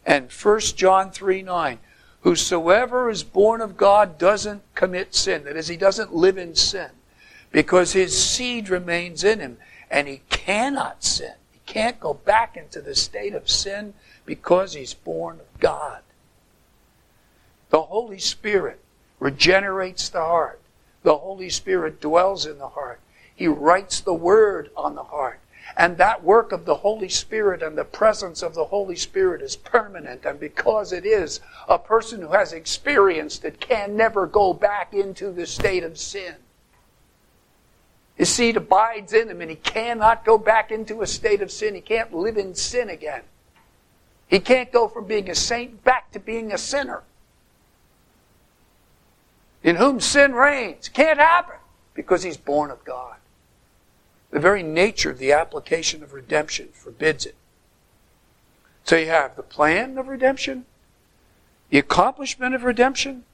And 0.06 0.30
1 0.30 0.60
John 0.60 1.10
3, 1.10 1.42
9. 1.42 1.78
Whosoever 2.22 3.08
is 3.08 3.22
born 3.22 3.60
of 3.60 3.76
God 3.76 4.18
doesn't 4.18 4.62
commit 4.74 5.14
sin. 5.14 5.44
That 5.44 5.56
is, 5.56 5.68
he 5.68 5.76
doesn't 5.76 6.14
live 6.14 6.36
in 6.36 6.54
sin 6.54 6.90
because 7.50 7.92
his 7.92 8.22
seed 8.22 8.68
remains 8.68 9.24
in 9.24 9.40
him 9.40 9.56
and 9.90 10.06
he 10.06 10.20
cannot 10.28 11.02
sin. 11.02 11.34
Can't 11.70 12.00
go 12.00 12.14
back 12.14 12.56
into 12.56 12.80
the 12.80 12.96
state 12.96 13.32
of 13.32 13.48
sin 13.48 13.94
because 14.26 14.72
he's 14.74 14.92
born 14.92 15.38
of 15.38 15.60
God. 15.60 16.00
The 17.68 17.82
Holy 17.82 18.18
Spirit 18.18 18.80
regenerates 19.20 20.08
the 20.08 20.18
heart. 20.18 20.60
The 21.04 21.18
Holy 21.18 21.48
Spirit 21.48 22.00
dwells 22.00 22.44
in 22.44 22.58
the 22.58 22.70
heart. 22.70 22.98
He 23.36 23.46
writes 23.46 24.00
the 24.00 24.12
word 24.12 24.70
on 24.76 24.96
the 24.96 25.04
heart. 25.04 25.38
And 25.76 25.96
that 25.98 26.24
work 26.24 26.50
of 26.50 26.64
the 26.64 26.74
Holy 26.74 27.08
Spirit 27.08 27.62
and 27.62 27.78
the 27.78 27.84
presence 27.84 28.42
of 28.42 28.56
the 28.56 28.64
Holy 28.64 28.96
Spirit 28.96 29.40
is 29.40 29.54
permanent. 29.54 30.24
And 30.24 30.40
because 30.40 30.92
it 30.92 31.06
is, 31.06 31.38
a 31.68 31.78
person 31.78 32.20
who 32.20 32.32
has 32.32 32.52
experienced 32.52 33.44
it 33.44 33.60
can 33.60 33.96
never 33.96 34.26
go 34.26 34.52
back 34.52 34.92
into 34.92 35.30
the 35.30 35.46
state 35.46 35.84
of 35.84 35.98
sin. 35.98 36.34
His 38.20 38.28
seed 38.28 38.58
abides 38.58 39.14
in 39.14 39.30
him 39.30 39.40
and 39.40 39.48
he 39.48 39.56
cannot 39.56 40.26
go 40.26 40.36
back 40.36 40.70
into 40.70 41.00
a 41.00 41.06
state 41.06 41.40
of 41.40 41.50
sin. 41.50 41.74
He 41.74 41.80
can't 41.80 42.12
live 42.12 42.36
in 42.36 42.54
sin 42.54 42.90
again. 42.90 43.22
He 44.28 44.40
can't 44.40 44.70
go 44.70 44.88
from 44.88 45.06
being 45.06 45.30
a 45.30 45.34
saint 45.34 45.82
back 45.84 46.12
to 46.12 46.20
being 46.20 46.52
a 46.52 46.58
sinner. 46.58 47.02
In 49.62 49.76
whom 49.76 50.00
sin 50.00 50.34
reigns. 50.34 50.90
Can't 50.90 51.18
happen 51.18 51.56
because 51.94 52.22
he's 52.22 52.36
born 52.36 52.70
of 52.70 52.84
God. 52.84 53.16
The 54.32 54.38
very 54.38 54.62
nature 54.62 55.12
of 55.12 55.18
the 55.18 55.32
application 55.32 56.02
of 56.02 56.12
redemption 56.12 56.68
forbids 56.74 57.24
it. 57.24 57.36
So 58.84 58.96
you 58.96 59.06
have 59.06 59.34
the 59.34 59.42
plan 59.42 59.96
of 59.96 60.08
redemption, 60.08 60.66
the 61.70 61.78
accomplishment 61.78 62.54
of 62.54 62.64
redemption, 62.64 63.24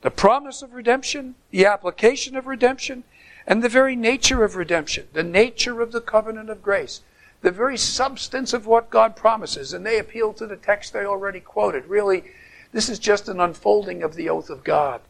the 0.00 0.10
promise 0.10 0.62
of 0.62 0.72
redemption, 0.72 1.34
the 1.50 1.66
application 1.66 2.36
of 2.36 2.46
redemption, 2.46 3.04
and 3.50 3.64
the 3.64 3.68
very 3.68 3.96
nature 3.96 4.44
of 4.44 4.54
redemption, 4.54 5.08
the 5.12 5.24
nature 5.24 5.80
of 5.80 5.90
the 5.90 6.00
covenant 6.00 6.48
of 6.48 6.62
grace, 6.62 7.00
the 7.40 7.50
very 7.50 7.76
substance 7.76 8.52
of 8.52 8.64
what 8.64 8.90
God 8.90 9.16
promises. 9.16 9.72
And 9.72 9.84
they 9.84 9.98
appeal 9.98 10.32
to 10.34 10.46
the 10.46 10.54
text 10.54 10.92
they 10.92 11.04
already 11.04 11.40
quoted. 11.40 11.86
Really, 11.86 12.26
this 12.70 12.88
is 12.88 13.00
just 13.00 13.28
an 13.28 13.40
unfolding 13.40 14.04
of 14.04 14.14
the 14.14 14.28
oath 14.28 14.50
of 14.50 14.62
God, 14.62 15.00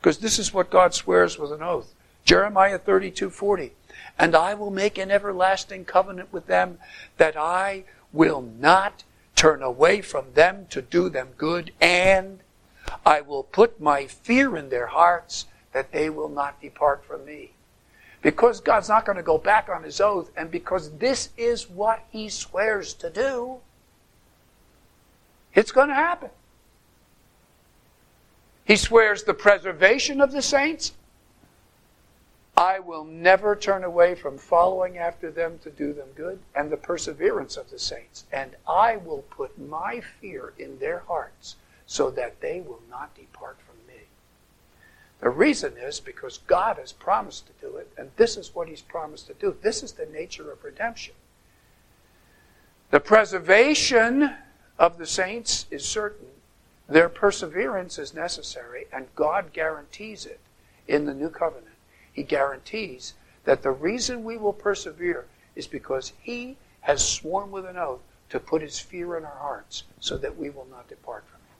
because 0.00 0.16
this 0.16 0.38
is 0.38 0.54
what 0.54 0.70
God 0.70 0.94
swears 0.94 1.38
with 1.38 1.52
an 1.52 1.62
oath. 1.62 1.94
Jeremiah 2.24 2.78
32 2.78 3.28
40 3.28 3.72
and 4.18 4.34
I 4.34 4.54
will 4.54 4.70
make 4.70 4.96
an 4.96 5.10
everlasting 5.10 5.84
covenant 5.84 6.32
with 6.32 6.46
them 6.46 6.78
that 7.18 7.36
I 7.36 7.84
will 8.12 8.40
not 8.40 9.04
turn 9.36 9.62
away 9.62 10.00
from 10.00 10.32
them 10.32 10.66
to 10.70 10.80
do 10.80 11.10
them 11.10 11.28
good, 11.36 11.72
and 11.82 12.40
I 13.04 13.20
will 13.20 13.42
put 13.42 13.78
my 13.78 14.06
fear 14.06 14.56
in 14.56 14.70
their 14.70 14.86
hearts 14.86 15.46
that 15.72 15.92
they 15.92 16.08
will 16.08 16.30
not 16.30 16.62
depart 16.62 17.04
from 17.04 17.26
me. 17.26 17.52
Because 18.22 18.60
God's 18.60 18.88
not 18.88 19.06
going 19.06 19.16
to 19.16 19.22
go 19.22 19.38
back 19.38 19.68
on 19.68 19.82
his 19.82 20.00
oath, 20.00 20.30
and 20.36 20.50
because 20.50 20.90
this 20.98 21.30
is 21.36 21.68
what 21.68 22.04
he 22.10 22.28
swears 22.28 22.92
to 22.94 23.08
do, 23.08 23.58
it's 25.54 25.72
going 25.72 25.88
to 25.88 25.94
happen. 25.94 26.30
He 28.64 28.76
swears 28.76 29.24
the 29.24 29.34
preservation 29.34 30.20
of 30.20 30.32
the 30.32 30.42
saints 30.42 30.92
I 32.60 32.78
will 32.78 33.04
never 33.04 33.56
turn 33.56 33.84
away 33.84 34.14
from 34.14 34.36
following 34.36 34.98
after 34.98 35.30
them 35.30 35.58
to 35.60 35.70
do 35.70 35.94
them 35.94 36.08
good 36.14 36.40
and 36.54 36.70
the 36.70 36.76
perseverance 36.76 37.56
of 37.56 37.70
the 37.70 37.78
saints. 37.78 38.26
And 38.30 38.54
I 38.68 38.98
will 38.98 39.22
put 39.30 39.58
my 39.58 40.02
fear 40.20 40.52
in 40.58 40.78
their 40.78 40.98
hearts 40.98 41.56
so 41.86 42.10
that 42.10 42.42
they 42.42 42.60
will 42.60 42.82
not 42.90 43.14
depart 43.14 43.56
from. 43.64 43.69
The 45.20 45.30
reason 45.30 45.74
is 45.76 46.00
because 46.00 46.38
God 46.38 46.78
has 46.78 46.92
promised 46.92 47.46
to 47.46 47.52
do 47.66 47.76
it, 47.76 47.92
and 47.98 48.10
this 48.16 48.36
is 48.36 48.54
what 48.54 48.68
He's 48.68 48.80
promised 48.80 49.26
to 49.26 49.34
do. 49.34 49.54
This 49.60 49.82
is 49.82 49.92
the 49.92 50.06
nature 50.06 50.50
of 50.50 50.64
redemption. 50.64 51.14
The 52.90 53.00
preservation 53.00 54.34
of 54.78 54.96
the 54.98 55.06
saints 55.06 55.66
is 55.70 55.84
certain, 55.84 56.26
their 56.88 57.08
perseverance 57.08 57.98
is 57.98 58.14
necessary, 58.14 58.86
and 58.92 59.14
God 59.14 59.52
guarantees 59.52 60.26
it 60.26 60.40
in 60.88 61.04
the 61.04 61.14
new 61.14 61.28
covenant. 61.28 61.76
He 62.12 62.22
guarantees 62.22 63.14
that 63.44 63.62
the 63.62 63.70
reason 63.70 64.24
we 64.24 64.36
will 64.36 64.52
persevere 64.52 65.26
is 65.54 65.66
because 65.66 66.14
He 66.20 66.56
has 66.80 67.06
sworn 67.06 67.50
with 67.50 67.66
an 67.66 67.76
oath 67.76 68.00
to 68.30 68.40
put 68.40 68.62
His 68.62 68.80
fear 68.80 69.16
in 69.16 69.24
our 69.24 69.38
hearts 69.38 69.84
so 70.00 70.16
that 70.16 70.36
we 70.36 70.50
will 70.50 70.66
not 70.70 70.88
depart 70.88 71.24
from 71.26 71.40
Him. 71.40 71.56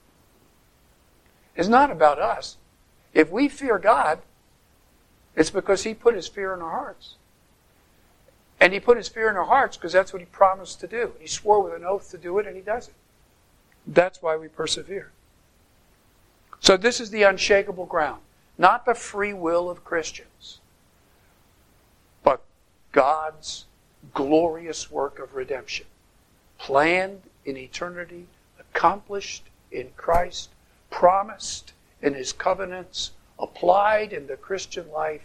It's 1.55 1.69
not 1.69 1.91
about 1.91 2.19
us. 2.19 2.57
If 3.13 3.29
we 3.29 3.49
fear 3.49 3.77
God, 3.77 4.19
it's 5.35 5.49
because 5.49 5.83
He 5.83 5.93
put 5.93 6.15
His 6.15 6.27
fear 6.27 6.53
in 6.53 6.61
our 6.61 6.71
hearts. 6.71 7.15
And 8.59 8.73
He 8.73 8.79
put 8.79 8.97
His 8.97 9.07
fear 9.07 9.29
in 9.29 9.37
our 9.37 9.45
hearts 9.45 9.77
because 9.77 9.93
that's 9.93 10.13
what 10.13 10.21
He 10.21 10.25
promised 10.27 10.79
to 10.81 10.87
do. 10.87 11.13
He 11.19 11.27
swore 11.27 11.63
with 11.63 11.73
an 11.73 11.83
oath 11.83 12.11
to 12.11 12.17
do 12.17 12.37
it, 12.39 12.47
and 12.47 12.55
He 12.55 12.61
does 12.61 12.87
it. 12.87 12.93
That's 13.87 14.21
why 14.21 14.35
we 14.37 14.47
persevere. 14.47 15.11
So, 16.59 16.77
this 16.77 16.99
is 16.99 17.09
the 17.09 17.23
unshakable 17.23 17.87
ground 17.87 18.21
not 18.61 18.85
the 18.85 18.93
free 18.93 19.33
will 19.33 19.71
of 19.71 19.83
Christians, 19.83 20.59
but 22.23 22.43
God's 22.91 23.65
glorious 24.13 24.91
work 24.91 25.17
of 25.17 25.33
redemption, 25.33 25.87
planned 26.59 27.23
in 27.43 27.57
eternity, 27.57 28.27
accomplished 28.59 29.45
in 29.71 29.89
Christ, 29.97 30.49
promised 30.91 31.73
in 32.01 32.13
His 32.13 32.33
covenants, 32.33 33.11
applied 33.39 34.13
in 34.13 34.27
the 34.27 34.37
Christian 34.37 34.89
life, 34.91 35.21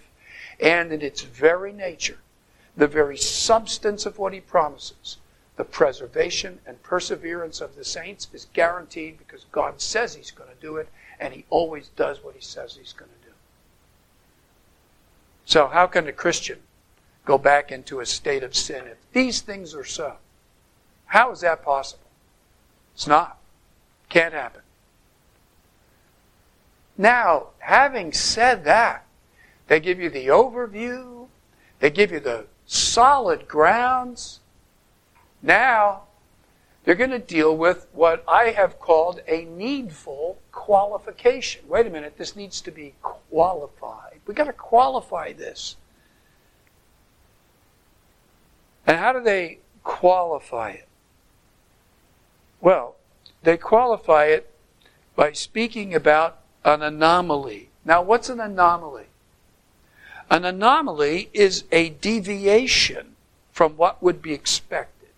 and 0.60 0.92
in 0.92 1.02
its 1.02 1.22
very 1.22 1.72
nature, 1.72 2.18
the 2.76 2.86
very 2.86 3.16
substance 3.16 4.06
of 4.06 4.18
what 4.18 4.32
he 4.32 4.40
promises, 4.40 5.18
the 5.56 5.64
preservation 5.64 6.60
and 6.66 6.82
perseverance 6.82 7.60
of 7.60 7.76
the 7.76 7.84
saints 7.84 8.28
is 8.32 8.46
guaranteed 8.52 9.18
because 9.18 9.44
God 9.52 9.80
says 9.80 10.14
he's 10.14 10.30
going 10.30 10.50
to 10.50 10.60
do 10.60 10.76
it, 10.76 10.88
and 11.18 11.32
he 11.32 11.44
always 11.48 11.88
does 11.88 12.22
what 12.22 12.34
he 12.34 12.40
says 12.40 12.76
he's 12.76 12.92
going 12.92 13.10
to 13.10 13.28
do. 13.28 13.34
So, 15.46 15.68
how 15.68 15.86
can 15.86 16.06
a 16.06 16.12
Christian 16.12 16.58
go 17.24 17.38
back 17.38 17.72
into 17.72 18.00
a 18.00 18.06
state 18.06 18.42
of 18.42 18.54
sin 18.54 18.86
if 18.86 18.98
these 19.12 19.40
things 19.40 19.74
are 19.74 19.84
so? 19.84 20.16
How 21.06 21.30
is 21.30 21.40
that 21.40 21.62
possible? 21.62 22.02
It's 22.94 23.06
not. 23.06 23.38
Can't 24.08 24.34
happen. 24.34 24.62
Now, 26.98 27.48
having 27.58 28.12
said 28.12 28.64
that, 28.64 29.04
they 29.66 29.80
give 29.80 30.00
you 30.00 30.08
the 30.08 30.28
overview, 30.28 31.28
they 31.80 31.90
give 31.90 32.10
you 32.10 32.20
the 32.20 32.46
solid 32.66 33.46
grounds. 33.46 34.40
Now, 35.42 36.02
they're 36.84 36.94
going 36.94 37.10
to 37.10 37.18
deal 37.18 37.56
with 37.56 37.88
what 37.92 38.24
I 38.28 38.50
have 38.50 38.78
called 38.78 39.20
a 39.26 39.44
needful 39.44 40.38
qualification. 40.52 41.62
Wait 41.68 41.86
a 41.86 41.90
minute, 41.90 42.16
this 42.16 42.36
needs 42.36 42.60
to 42.62 42.70
be 42.70 42.94
qualified. 43.02 44.20
We've 44.26 44.36
got 44.36 44.44
to 44.44 44.52
qualify 44.52 45.32
this. 45.32 45.76
And 48.86 48.98
how 48.98 49.12
do 49.12 49.20
they 49.20 49.58
qualify 49.82 50.70
it? 50.70 50.88
Well, 52.60 52.94
they 53.42 53.56
qualify 53.56 54.26
it 54.26 54.52
by 55.16 55.32
speaking 55.32 55.94
about 55.94 56.38
an 56.66 56.82
anomaly. 56.82 57.70
Now, 57.84 58.02
what's 58.02 58.28
an 58.28 58.40
anomaly? 58.40 59.06
An 60.28 60.44
anomaly 60.44 61.30
is 61.32 61.64
a 61.70 61.90
deviation 61.90 63.14
from 63.52 63.76
what 63.76 64.02
would 64.02 64.20
be 64.20 64.32
expected. 64.32 65.10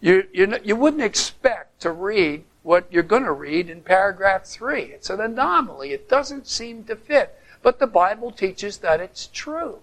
You, 0.00 0.28
you, 0.32 0.56
you 0.62 0.76
wouldn't 0.76 1.02
expect 1.02 1.80
to 1.80 1.90
read 1.90 2.44
what 2.62 2.86
you're 2.90 3.02
going 3.02 3.24
to 3.24 3.32
read 3.32 3.68
in 3.68 3.82
paragraph 3.82 4.44
3. 4.44 4.82
It's 4.82 5.10
an 5.10 5.20
anomaly. 5.20 5.90
It 5.90 6.08
doesn't 6.08 6.46
seem 6.46 6.84
to 6.84 6.94
fit. 6.94 7.36
But 7.62 7.80
the 7.80 7.88
Bible 7.88 8.30
teaches 8.30 8.78
that 8.78 9.00
it's 9.00 9.26
true. 9.26 9.80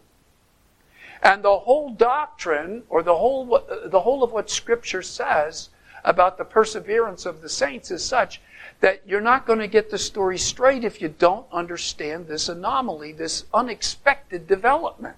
And 1.21 1.43
the 1.43 1.59
whole 1.59 1.89
doctrine, 1.89 2.83
or 2.87 3.03
the 3.03 3.17
whole, 3.17 3.61
the 3.85 4.01
whole 4.01 4.23
of 4.23 4.31
what 4.31 4.49
Scripture 4.49 5.01
says 5.01 5.69
about 6.05 6.37
the 6.37 6.45
perseverance 6.45 7.25
of 7.25 7.41
the 7.41 7.49
saints, 7.49 7.91
is 7.91 8.05
such 8.05 8.39
that 8.79 9.01
you're 9.07 9.21
not 9.21 9.45
going 9.45 9.59
to 9.59 9.67
get 9.67 9.89
the 9.89 9.97
story 9.97 10.37
straight 10.37 10.83
if 10.83 11.01
you 11.01 11.09
don't 11.09 11.45
understand 11.51 12.27
this 12.27 12.47
anomaly, 12.47 13.11
this 13.11 13.45
unexpected 13.53 14.47
development. 14.47 15.15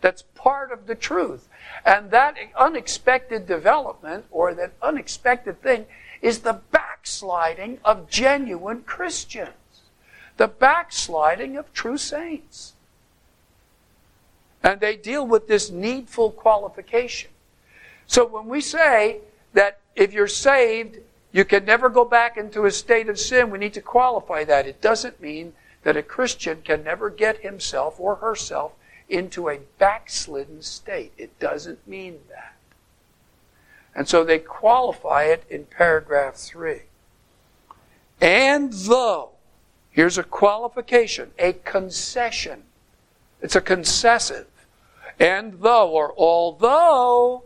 That's 0.00 0.22
part 0.34 0.72
of 0.72 0.86
the 0.86 0.94
truth. 0.94 1.48
And 1.84 2.10
that 2.10 2.36
unexpected 2.56 3.46
development, 3.46 4.24
or 4.30 4.54
that 4.54 4.72
unexpected 4.82 5.62
thing, 5.62 5.86
is 6.20 6.40
the 6.40 6.60
backsliding 6.70 7.78
of 7.84 8.08
genuine 8.08 8.82
Christians, 8.82 9.82
the 10.36 10.48
backsliding 10.48 11.56
of 11.56 11.72
true 11.72 11.98
saints. 11.98 12.74
And 14.62 14.80
they 14.80 14.96
deal 14.96 15.26
with 15.26 15.46
this 15.46 15.70
needful 15.70 16.32
qualification. 16.32 17.30
So 18.06 18.26
when 18.26 18.46
we 18.46 18.60
say 18.60 19.20
that 19.52 19.78
if 19.94 20.12
you're 20.12 20.26
saved, 20.26 20.98
you 21.32 21.44
can 21.44 21.64
never 21.64 21.88
go 21.88 22.04
back 22.04 22.36
into 22.36 22.64
a 22.64 22.70
state 22.70 23.08
of 23.08 23.18
sin. 23.18 23.50
We 23.50 23.58
need 23.58 23.74
to 23.74 23.80
qualify 23.80 24.44
that. 24.44 24.66
It 24.66 24.80
doesn't 24.80 25.20
mean 25.20 25.52
that 25.82 25.96
a 25.96 26.02
Christian 26.02 26.62
can 26.62 26.84
never 26.84 27.10
get 27.10 27.38
himself 27.38 27.98
or 27.98 28.16
herself 28.16 28.72
into 29.08 29.48
a 29.48 29.60
backslidden 29.78 30.62
state. 30.62 31.12
It 31.16 31.38
doesn't 31.38 31.86
mean 31.86 32.20
that. 32.30 32.54
And 33.94 34.08
so 34.08 34.24
they 34.24 34.38
qualify 34.38 35.24
it 35.24 35.44
in 35.50 35.64
paragraph 35.64 36.34
3. 36.34 36.82
And 38.20 38.72
though, 38.72 39.30
here's 39.90 40.18
a 40.18 40.22
qualification, 40.22 41.30
a 41.38 41.52
concession. 41.52 42.64
It's 43.40 43.56
a 43.56 43.60
concessive. 43.60 44.46
And 45.18 45.60
though, 45.60 45.90
or 45.90 46.14
although, 46.16 47.44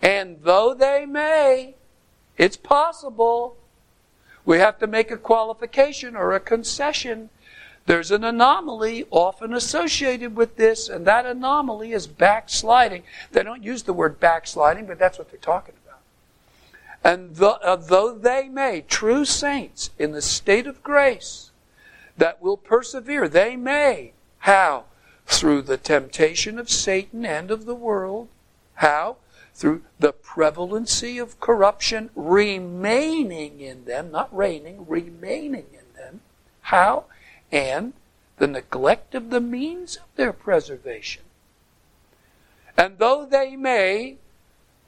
and 0.00 0.38
though 0.42 0.74
they 0.74 1.06
may, 1.06 1.74
it's 2.36 2.56
possible. 2.56 3.56
We 4.44 4.58
have 4.58 4.78
to 4.80 4.86
make 4.86 5.10
a 5.10 5.16
qualification 5.16 6.16
or 6.16 6.32
a 6.32 6.40
concession. 6.40 7.30
There's 7.86 8.10
an 8.10 8.24
anomaly 8.24 9.06
often 9.10 9.52
associated 9.54 10.36
with 10.36 10.56
this, 10.56 10.88
and 10.88 11.04
that 11.06 11.26
anomaly 11.26 11.92
is 11.92 12.06
backsliding. 12.06 13.02
They 13.32 13.42
don't 13.42 13.62
use 13.62 13.82
the 13.82 13.92
word 13.92 14.20
backsliding, 14.20 14.86
but 14.86 14.98
that's 14.98 15.18
what 15.18 15.30
they're 15.30 15.40
talking 15.40 15.74
about. 15.84 16.00
And 17.04 17.36
though, 17.36 17.58
uh, 17.62 17.76
though 17.76 18.14
they 18.14 18.48
may, 18.48 18.82
true 18.82 19.24
saints 19.24 19.90
in 19.98 20.12
the 20.12 20.22
state 20.22 20.66
of 20.66 20.82
grace 20.82 21.50
that 22.16 22.40
will 22.40 22.56
persevere, 22.56 23.28
they 23.28 23.56
may. 23.56 24.12
How? 24.38 24.84
Through 25.26 25.62
the 25.62 25.76
temptation 25.76 26.58
of 26.58 26.70
Satan 26.70 27.24
and 27.24 27.50
of 27.50 27.64
the 27.64 27.74
world. 27.74 28.28
How? 28.74 29.16
Through 29.54 29.82
the 29.98 30.12
prevalency 30.12 31.18
of 31.18 31.38
corruption 31.40 32.10
remaining 32.14 33.60
in 33.60 33.84
them, 33.84 34.10
not 34.10 34.34
reigning, 34.34 34.86
remaining 34.88 35.66
in 35.72 35.96
them. 35.96 36.20
How? 36.62 37.04
And 37.50 37.92
the 38.38 38.46
neglect 38.46 39.14
of 39.14 39.30
the 39.30 39.40
means 39.40 39.96
of 39.96 40.04
their 40.16 40.32
preservation. 40.32 41.22
And 42.76 42.98
though 42.98 43.26
they 43.26 43.56
may, 43.56 44.16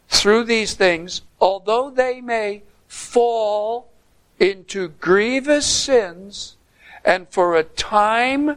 through 0.09 0.45
these 0.45 0.75
things, 0.75 1.23
although 1.41 1.91
they 1.91 2.21
may 2.21 2.63
fall 2.89 3.91
into 4.39 4.89
grievous 4.89 5.67
sins 5.67 6.57
and 7.05 7.29
for 7.29 7.57
a 7.57 7.65
time 7.65 8.57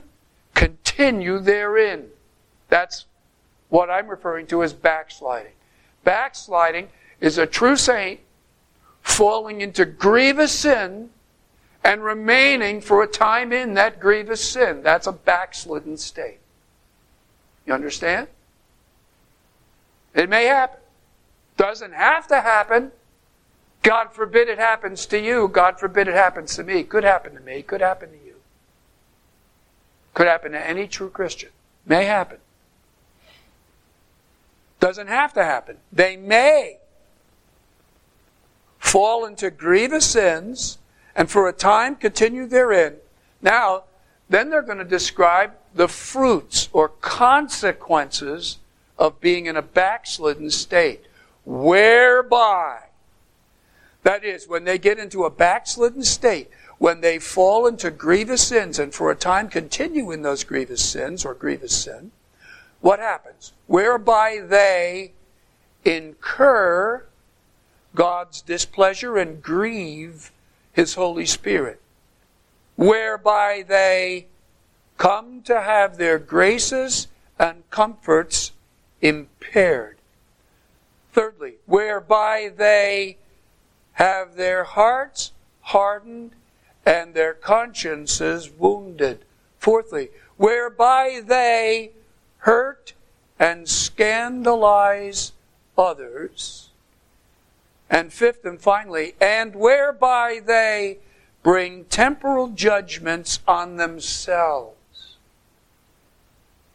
continue 0.56 1.40
therein. 1.40 2.08
That's 2.70 3.06
what 3.70 3.90
I'm 3.90 4.08
referring 4.08 4.48
to 4.48 4.64
as 4.64 4.74
backsliding. 4.74 5.52
Backsliding 6.08 6.88
is 7.20 7.38
a 7.38 7.46
true 7.46 7.76
saint 7.76 8.22
falling 9.02 9.60
into 9.60 9.84
grievous 9.84 10.54
sin 10.54 11.10
and 11.84 12.02
remaining 12.02 12.80
for 12.80 13.04
a 13.04 13.08
time 13.08 13.52
in 13.52 13.74
that 13.74 14.00
grievous 14.00 14.42
sin. 14.42 14.84
That's 14.84 15.06
a 15.06 15.12
backslidden 15.12 15.98
state. 15.98 16.40
You 17.66 17.74
understand? 17.74 18.30
It 20.16 20.30
may 20.30 20.46
happen. 20.46 20.80
Doesn't 21.58 21.92
have 21.94 22.26
to 22.28 22.40
happen. 22.40 22.94
God 23.84 24.14
forbid 24.14 24.48
it 24.48 24.60
happens 24.60 25.06
to 25.08 25.20
you. 25.20 25.50
God 25.50 25.78
forbid 25.78 26.08
it 26.08 26.16
happens 26.16 26.56
to 26.56 26.64
me. 26.64 26.84
Could 26.84 27.04
happen 27.04 27.36
to 27.36 27.42
me. 27.42 27.62
Could 27.64 27.82
happen 27.82 28.12
to 28.12 28.26
you. 28.26 28.36
Could 30.14 30.28
happen 30.28 30.54
to 30.54 30.66
any 30.66 30.88
true 30.88 31.10
Christian. 31.10 31.50
May 31.86 32.06
happen. 32.06 32.38
Doesn't 34.80 35.08
have 35.08 35.34
to 35.34 35.44
happen. 35.44 35.78
They 35.92 36.18
may 36.18 36.78
fall 38.78 39.26
into 39.26 39.50
grievous 39.50 40.06
sins 40.06 40.78
and 41.16 41.30
for 41.30 41.50
a 41.50 41.54
time 41.54 41.96
continue 41.96 42.46
therein. 42.46 42.96
Now, 43.42 43.84
then 44.30 44.50
they're 44.50 44.62
going 44.62 44.78
to 44.78 44.84
describe 44.84 45.54
the 45.74 45.88
fruits 45.88 46.70
or 46.74 46.90
consequences 46.90 48.60
of 48.98 49.22
being 49.22 49.46
in 49.46 49.56
a 49.56 49.62
backslidden 49.62 50.52
state. 50.52 51.06
Whereby, 51.46 52.80
that 54.04 54.24
is, 54.24 54.48
when 54.48 54.64
they 54.64 54.78
get 54.78 55.00
into 55.00 55.24
a 55.24 55.30
backslidden 55.30 56.04
state, 56.04 56.50
when 56.78 57.02
they 57.02 57.20
fall 57.20 57.66
into 57.68 57.90
grievous 57.90 58.48
sins 58.48 58.78
and 58.78 58.94
for 58.94 59.10
a 59.10 59.16
time 59.16 59.50
continue 59.50 60.12
in 60.12 60.22
those 60.22 60.44
grievous 60.44 60.84
sins 60.84 61.26
or 61.26 61.34
grievous 61.34 61.76
sin, 61.76 62.12
what 62.82 63.00
happens? 63.00 63.54
Whereby 63.68 64.42
they 64.46 65.14
incur 65.84 67.04
God's 67.96 68.42
displeasure 68.42 69.18
and 69.18 69.42
grieve 69.42 70.32
His 70.74 70.94
Holy 70.94 71.26
Spirit. 71.26 71.82
Whereby 72.76 73.64
they 73.68 74.28
come 74.98 75.42
to 75.44 75.62
have 75.62 75.98
their 75.98 76.20
graces 76.20 77.08
and 77.40 77.68
comforts 77.70 78.52
impaired. 79.02 79.98
Thirdly, 81.14 81.56
whereby 81.66 82.52
they 82.56 83.18
have 83.94 84.36
their 84.36 84.64
hearts 84.64 85.32
hardened 85.62 86.32
and 86.86 87.14
their 87.14 87.34
consciences 87.34 88.50
wounded. 88.50 89.26
Fourthly, 89.58 90.10
whereby 90.38 91.22
they 91.26 91.92
hurt 92.40 92.94
and 93.40 93.68
scandalize 93.68 95.32
others. 95.78 96.70
And 97.90 98.12
fifth 98.12 98.44
and 98.44 98.60
finally, 98.60 99.16
and 99.22 99.56
whereby 99.56 100.42
they 100.46 100.98
bring 101.44 101.86
temporal 101.86 102.50
judgments 102.50 103.40
on 103.48 103.78
themselves. 103.78 105.16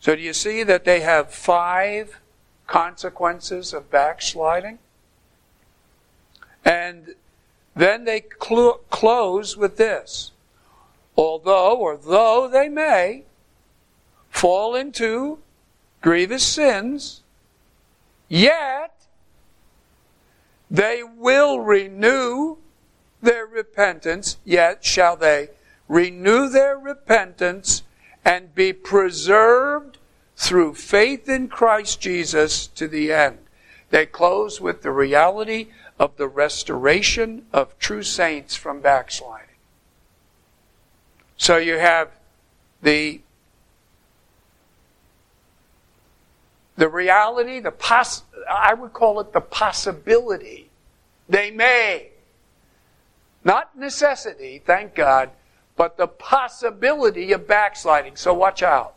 So 0.00 0.16
do 0.16 0.22
you 0.22 0.32
see 0.32 0.62
that 0.62 0.84
they 0.84 1.00
have 1.00 1.32
five 1.32 2.18
consequences 2.66 3.74
of 3.74 3.90
backsliding? 3.90 4.78
And 6.64 7.14
then 7.74 8.04
they 8.04 8.24
cl- 8.42 8.80
close 8.90 9.56
with 9.56 9.76
this. 9.76 10.32
Although, 11.16 11.76
or 11.76 11.96
though 11.96 12.48
they 12.48 12.68
may, 12.68 13.24
fall 14.30 14.74
into 14.74 15.38
grievous 16.02 16.46
sins, 16.46 17.22
yet 18.28 19.06
they 20.70 21.02
will 21.02 21.60
renew 21.60 22.58
their 23.22 23.46
repentance, 23.46 24.36
yet 24.44 24.84
shall 24.84 25.16
they 25.16 25.48
renew 25.88 26.48
their 26.48 26.78
repentance 26.78 27.82
and 28.24 28.54
be 28.54 28.72
preserved 28.72 29.98
through 30.36 30.74
faith 30.74 31.28
in 31.28 31.48
Christ 31.48 32.00
Jesus 32.00 32.66
to 32.68 32.88
the 32.88 33.12
end. 33.12 33.38
They 33.90 34.06
close 34.06 34.60
with 34.60 34.82
the 34.82 34.90
reality 34.90 35.68
of 35.98 36.16
the 36.16 36.26
restoration 36.26 37.46
of 37.52 37.78
true 37.78 38.02
saints 38.02 38.56
from 38.56 38.80
backsliding. 38.80 39.48
So 41.36 41.58
you 41.58 41.78
have 41.78 42.10
the 42.80 43.20
the 46.82 46.88
reality, 46.88 47.60
the 47.60 47.70
poss 47.70 48.24
I 48.50 48.74
would 48.74 48.92
call 48.92 49.20
it 49.20 49.32
the 49.32 49.40
possibility. 49.40 50.68
They 51.28 51.52
may. 51.52 52.08
Not 53.44 53.78
necessity, 53.78 54.60
thank 54.66 54.96
God, 54.96 55.30
but 55.76 55.96
the 55.96 56.08
possibility 56.08 57.30
of 57.30 57.46
backsliding. 57.46 58.16
So 58.16 58.34
watch 58.34 58.64
out. 58.64 58.94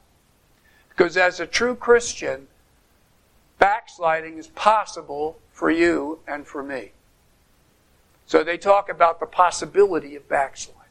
Because 0.89 1.15
as 1.15 1.39
a 1.39 1.45
true 1.45 1.76
Christian, 1.76 2.48
backsliding 3.60 4.39
is 4.39 4.48
possible 4.48 5.38
for 5.52 5.69
you 5.69 6.21
and 6.28 6.48
for 6.48 6.63
me. 6.63 6.89
So 8.26 8.43
they 8.43 8.58
talk 8.58 8.89
about 8.89 9.19
the 9.19 9.28
possibility 9.28 10.15
of 10.15 10.28
backsliding. 10.28 10.82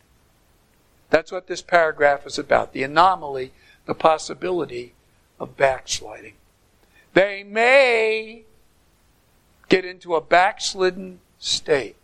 That's 1.10 1.32
what 1.32 1.48
this 1.48 1.60
paragraph 1.60 2.24
is 2.24 2.38
about 2.38 2.72
the 2.72 2.84
anomaly, 2.84 3.50
the 3.84 3.96
possibility 3.96 4.94
of 5.40 5.56
backsliding. 5.56 6.34
They 7.14 7.44
may 7.44 8.42
get 9.68 9.84
into 9.84 10.14
a 10.14 10.20
backslidden 10.20 11.20
state. 11.38 11.96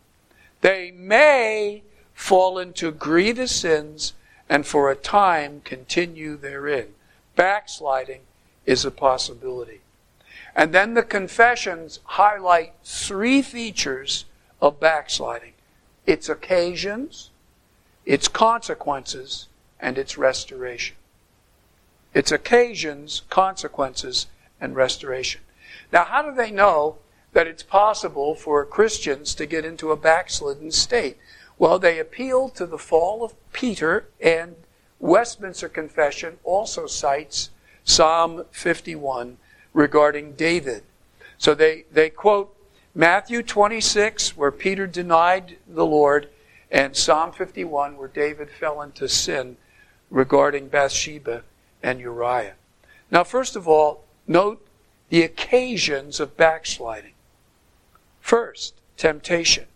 They 0.60 0.90
may 0.90 1.82
fall 2.14 2.58
into 2.58 2.90
grievous 2.92 3.54
sins 3.54 4.14
and 4.48 4.66
for 4.66 4.90
a 4.90 4.96
time 4.96 5.60
continue 5.64 6.36
therein. 6.36 6.94
Backsliding 7.36 8.22
is 8.66 8.84
a 8.84 8.90
possibility. 8.90 9.80
And 10.54 10.72
then 10.72 10.94
the 10.94 11.02
confessions 11.02 12.00
highlight 12.04 12.74
three 12.84 13.42
features 13.42 14.24
of 14.60 14.80
backsliding 14.80 15.52
its 16.06 16.28
occasions, 16.28 17.30
its 18.04 18.28
consequences, 18.28 19.46
and 19.78 19.96
its 19.96 20.18
restoration. 20.18 20.96
Its 22.12 22.32
occasions, 22.32 23.22
consequences, 23.30 24.26
and 24.60 24.76
restoration. 24.76 25.40
Now, 25.92 26.04
how 26.04 26.22
do 26.22 26.34
they 26.34 26.50
know 26.50 26.98
that 27.32 27.46
it's 27.46 27.62
possible 27.62 28.34
for 28.34 28.64
Christians 28.64 29.34
to 29.36 29.46
get 29.46 29.64
into 29.64 29.90
a 29.90 29.96
backslidden 29.96 30.72
state? 30.72 31.16
Well, 31.58 31.78
they 31.78 31.98
appeal 31.98 32.48
to 32.50 32.66
the 32.66 32.78
fall 32.78 33.22
of 33.22 33.34
Peter, 33.52 34.06
and 34.20 34.56
Westminster 34.98 35.68
Confession 35.68 36.38
also 36.44 36.86
cites 36.86 37.50
Psalm 37.84 38.44
51 38.50 39.38
regarding 39.72 40.32
David. 40.32 40.82
So 41.38 41.54
they, 41.54 41.84
they 41.92 42.10
quote 42.10 42.54
Matthew 42.94 43.42
26, 43.42 44.36
where 44.36 44.50
Peter 44.50 44.86
denied 44.86 45.56
the 45.66 45.86
Lord, 45.86 46.28
and 46.70 46.96
Psalm 46.96 47.32
51, 47.32 47.96
where 47.96 48.08
David 48.08 48.50
fell 48.50 48.82
into 48.82 49.08
sin 49.08 49.56
regarding 50.10 50.68
Bathsheba 50.68 51.42
and 51.82 52.00
Uriah. 52.00 52.54
Now, 53.10 53.24
first 53.24 53.56
of 53.56 53.66
all, 53.66 54.04
note 54.30 54.64
the 55.08 55.22
occasions 55.22 56.20
of 56.20 56.36
backsliding. 56.36 57.12
First, 58.20 58.74
temptation. 58.96 59.66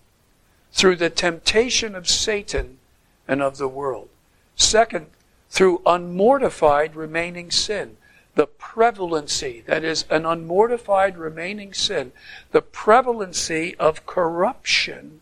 Through 0.73 0.97
the 0.97 1.11
temptation 1.11 1.95
of 1.95 2.09
Satan 2.09 2.79
and 3.27 3.43
of 3.43 3.59
the 3.59 3.69
world. 3.69 4.09
Second, 4.55 5.07
through 5.51 5.83
unmortified 5.85 6.95
remaining 6.95 7.51
sin. 7.51 7.97
The 8.37 8.47
prevalency, 8.47 9.63
that 9.67 9.85
is, 9.85 10.05
an 10.11 10.25
unmortified 10.25 11.17
remaining 11.17 11.73
sin, 11.73 12.13
the 12.51 12.63
prevalency 12.63 13.77
of 13.77 14.07
corruption, 14.07 15.21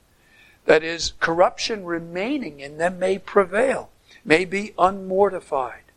that 0.65 0.83
is, 0.83 1.13
corruption 1.21 1.85
remaining 1.85 2.61
in 2.61 2.79
them 2.79 2.99
may 2.99 3.19
prevail, 3.19 3.91
may 4.25 4.45
be 4.47 4.73
unmortified. 4.79 5.92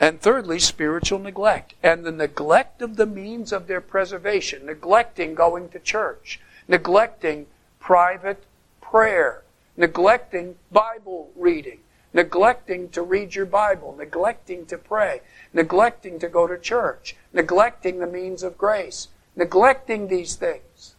And 0.00 0.18
thirdly, 0.18 0.58
spiritual 0.58 1.18
neglect. 1.18 1.74
And 1.82 2.04
the 2.04 2.10
neglect 2.10 2.80
of 2.80 2.96
the 2.96 3.04
means 3.04 3.52
of 3.52 3.66
their 3.66 3.82
preservation, 3.82 4.64
neglecting 4.64 5.34
going 5.34 5.68
to 5.68 5.78
church, 5.78 6.40
neglecting 6.66 7.46
private 7.78 8.44
prayer, 8.80 9.42
neglecting 9.76 10.56
Bible 10.72 11.30
reading, 11.36 11.80
neglecting 12.14 12.88
to 12.90 13.02
read 13.02 13.34
your 13.34 13.44
Bible, 13.44 13.94
neglecting 13.96 14.64
to 14.66 14.78
pray, 14.78 15.20
neglecting 15.52 16.18
to 16.18 16.28
go 16.28 16.46
to 16.46 16.58
church, 16.58 17.14
neglecting 17.34 17.98
the 17.98 18.06
means 18.06 18.42
of 18.42 18.56
grace, 18.56 19.08
neglecting 19.36 20.08
these 20.08 20.34
things. 20.34 20.94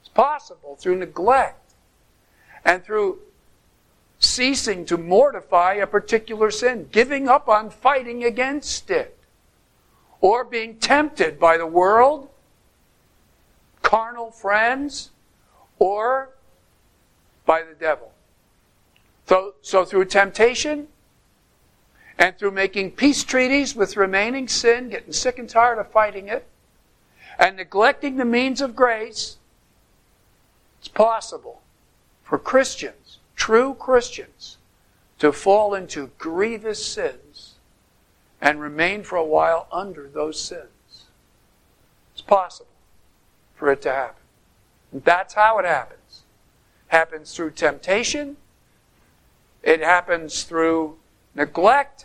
It's 0.00 0.08
possible 0.08 0.74
through 0.76 0.96
neglect 0.96 1.74
and 2.64 2.82
through 2.82 3.18
ceasing 4.20 4.84
to 4.84 4.98
mortify 4.98 5.74
a 5.74 5.86
particular 5.86 6.50
sin, 6.50 6.88
giving 6.92 7.26
up 7.26 7.48
on 7.48 7.70
fighting 7.70 8.22
against 8.22 8.90
it, 8.90 9.18
or 10.20 10.44
being 10.44 10.76
tempted 10.76 11.40
by 11.40 11.56
the 11.56 11.66
world, 11.66 12.28
carnal 13.82 14.30
friends, 14.30 15.10
or 15.78 16.28
by 17.46 17.62
the 17.62 17.74
devil. 17.74 18.12
So, 19.26 19.54
so 19.62 19.84
through 19.86 20.04
temptation 20.04 20.88
and 22.18 22.36
through 22.36 22.50
making 22.50 22.92
peace 22.92 23.24
treaties 23.24 23.74
with 23.74 23.96
remaining 23.96 24.48
sin, 24.48 24.90
getting 24.90 25.14
sick 25.14 25.38
and 25.38 25.48
tired 25.48 25.78
of 25.78 25.90
fighting 25.90 26.28
it, 26.28 26.46
and 27.38 27.56
neglecting 27.56 28.18
the 28.18 28.26
means 28.26 28.60
of 28.60 28.76
grace, 28.76 29.38
it's 30.78 30.88
possible 30.88 31.62
for 32.22 32.38
Christians 32.38 32.99
true 33.40 33.72
Christians 33.72 34.58
to 35.18 35.32
fall 35.32 35.72
into 35.72 36.10
grievous 36.18 36.84
sins 36.84 37.54
and 38.38 38.60
remain 38.60 39.02
for 39.02 39.16
a 39.16 39.24
while 39.24 39.66
under 39.72 40.06
those 40.06 40.38
sins. 40.38 41.06
It's 42.12 42.20
possible 42.20 42.68
for 43.56 43.72
it 43.72 43.80
to 43.82 43.92
happen. 43.92 44.22
And 44.92 45.02
that's 45.04 45.32
how 45.32 45.58
it 45.58 45.64
happens. 45.64 46.22
It 46.86 46.94
happens 46.94 47.34
through 47.34 47.52
temptation, 47.52 48.36
it 49.62 49.80
happens 49.80 50.42
through 50.42 50.98
neglect, 51.34 52.04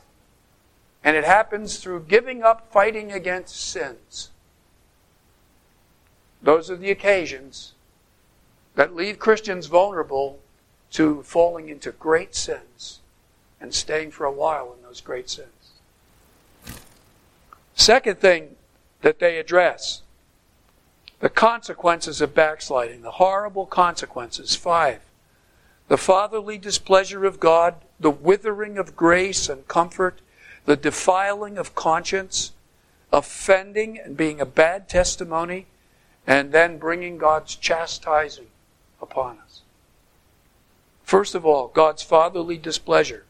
and 1.03 1.17
it 1.17 1.25
happens 1.25 1.79
through 1.79 2.05
giving 2.07 2.43
up 2.43 2.71
fighting 2.71 3.11
against 3.11 3.57
sins. 3.57 4.29
Those 6.41 6.71
are 6.71 6.77
the 6.77 6.91
occasions 6.91 7.73
that 8.75 8.95
leave 8.95 9.19
Christians 9.19 9.65
vulnerable 9.65 10.39
to 10.91 11.23
falling 11.23 11.69
into 11.69 11.91
great 11.91 12.35
sins 12.35 12.99
and 13.59 13.73
staying 13.73 14.11
for 14.11 14.25
a 14.25 14.31
while 14.31 14.73
in 14.73 14.81
those 14.83 15.01
great 15.01 15.29
sins. 15.29 15.49
Second 17.75 18.19
thing 18.19 18.55
that 19.01 19.19
they 19.19 19.37
address 19.37 20.01
the 21.19 21.29
consequences 21.29 22.21
of 22.21 22.35
backsliding, 22.35 23.01
the 23.01 23.11
horrible 23.11 23.65
consequences. 23.65 24.55
Five, 24.55 25.01
the 25.87 25.97
fatherly 25.97 26.57
displeasure 26.57 27.25
of 27.25 27.39
God, 27.39 27.75
the 27.99 28.11
withering 28.11 28.77
of 28.77 28.95
grace 28.95 29.49
and 29.49 29.67
comfort, 29.67 30.19
the 30.65 30.75
defiling 30.75 31.57
of 31.57 31.75
conscience, 31.75 32.51
offending 33.11 33.97
and 33.97 34.17
being 34.17 34.41
a 34.41 34.45
bad 34.45 34.89
testimony, 34.89 35.67
and 36.27 36.51
then 36.51 36.77
bringing 36.77 37.17
God's 37.17 37.55
chastising 37.55 38.47
upon 39.01 39.37
us. 39.37 39.44
First 41.05 41.35
of 41.35 41.45
all, 41.45 41.67
God's 41.67 42.01
fatherly 42.01 42.57
displeasure, 42.57 43.25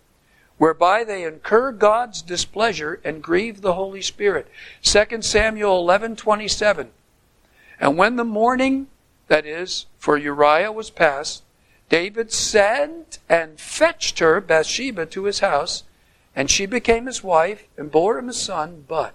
whereby 0.57 1.03
they 1.03 1.23
incur 1.23 1.73
God's 1.73 2.21
displeasure 2.21 3.01
and 3.03 3.21
grieve 3.21 3.59
the 3.59 3.73
Holy 3.73 4.01
Spirit. 4.01 4.47
2 4.81 5.21
Samuel 5.21 5.83
11:27. 5.83 6.91
And 7.77 7.97
when 7.97 8.15
the 8.15 8.23
mourning, 8.23 8.87
that 9.27 9.45
is, 9.45 9.87
for 9.97 10.15
Uriah 10.15 10.71
was 10.71 10.89
past, 10.89 11.43
David 11.89 12.31
sent 12.31 13.19
and 13.27 13.59
fetched 13.59 14.19
her, 14.19 14.39
Bathsheba, 14.39 15.05
to 15.07 15.25
his 15.25 15.39
house, 15.39 15.83
And 16.33 16.49
she 16.49 16.65
became 16.65 17.05
his 17.05 17.23
wife 17.23 17.65
and 17.77 17.91
bore 17.91 18.17
him 18.17 18.29
a 18.29 18.33
son, 18.33 18.85
but 18.87 19.13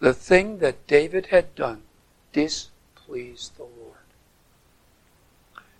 the 0.00 0.14
thing 0.14 0.58
that 0.58 0.86
David 0.86 1.26
had 1.26 1.54
done 1.54 1.82
displeased 2.32 3.56
the 3.56 3.64
Lord. 3.64 3.89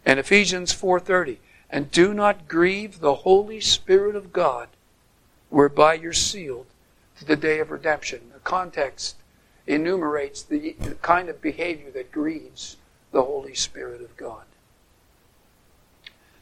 And 0.04 0.18
Ephesians 0.18 0.72
4:30, 0.72 1.38
and 1.70 1.90
do 1.90 2.14
not 2.14 2.48
grieve 2.48 3.00
the 3.00 3.16
Holy 3.16 3.60
Spirit 3.60 4.16
of 4.16 4.32
God, 4.32 4.68
whereby 5.50 5.94
you're 5.94 6.12
sealed 6.12 6.66
to 7.18 7.24
the 7.24 7.36
day 7.36 7.58
of 7.60 7.70
redemption. 7.70 8.30
The 8.32 8.40
context 8.40 9.16
enumerates 9.66 10.42
the, 10.42 10.74
the 10.80 10.94
kind 10.96 11.28
of 11.28 11.40
behavior 11.40 11.90
that 11.92 12.10
grieves 12.10 12.76
the 13.12 13.22
Holy 13.22 13.54
Spirit 13.54 14.00
of 14.00 14.16
God. 14.16 14.44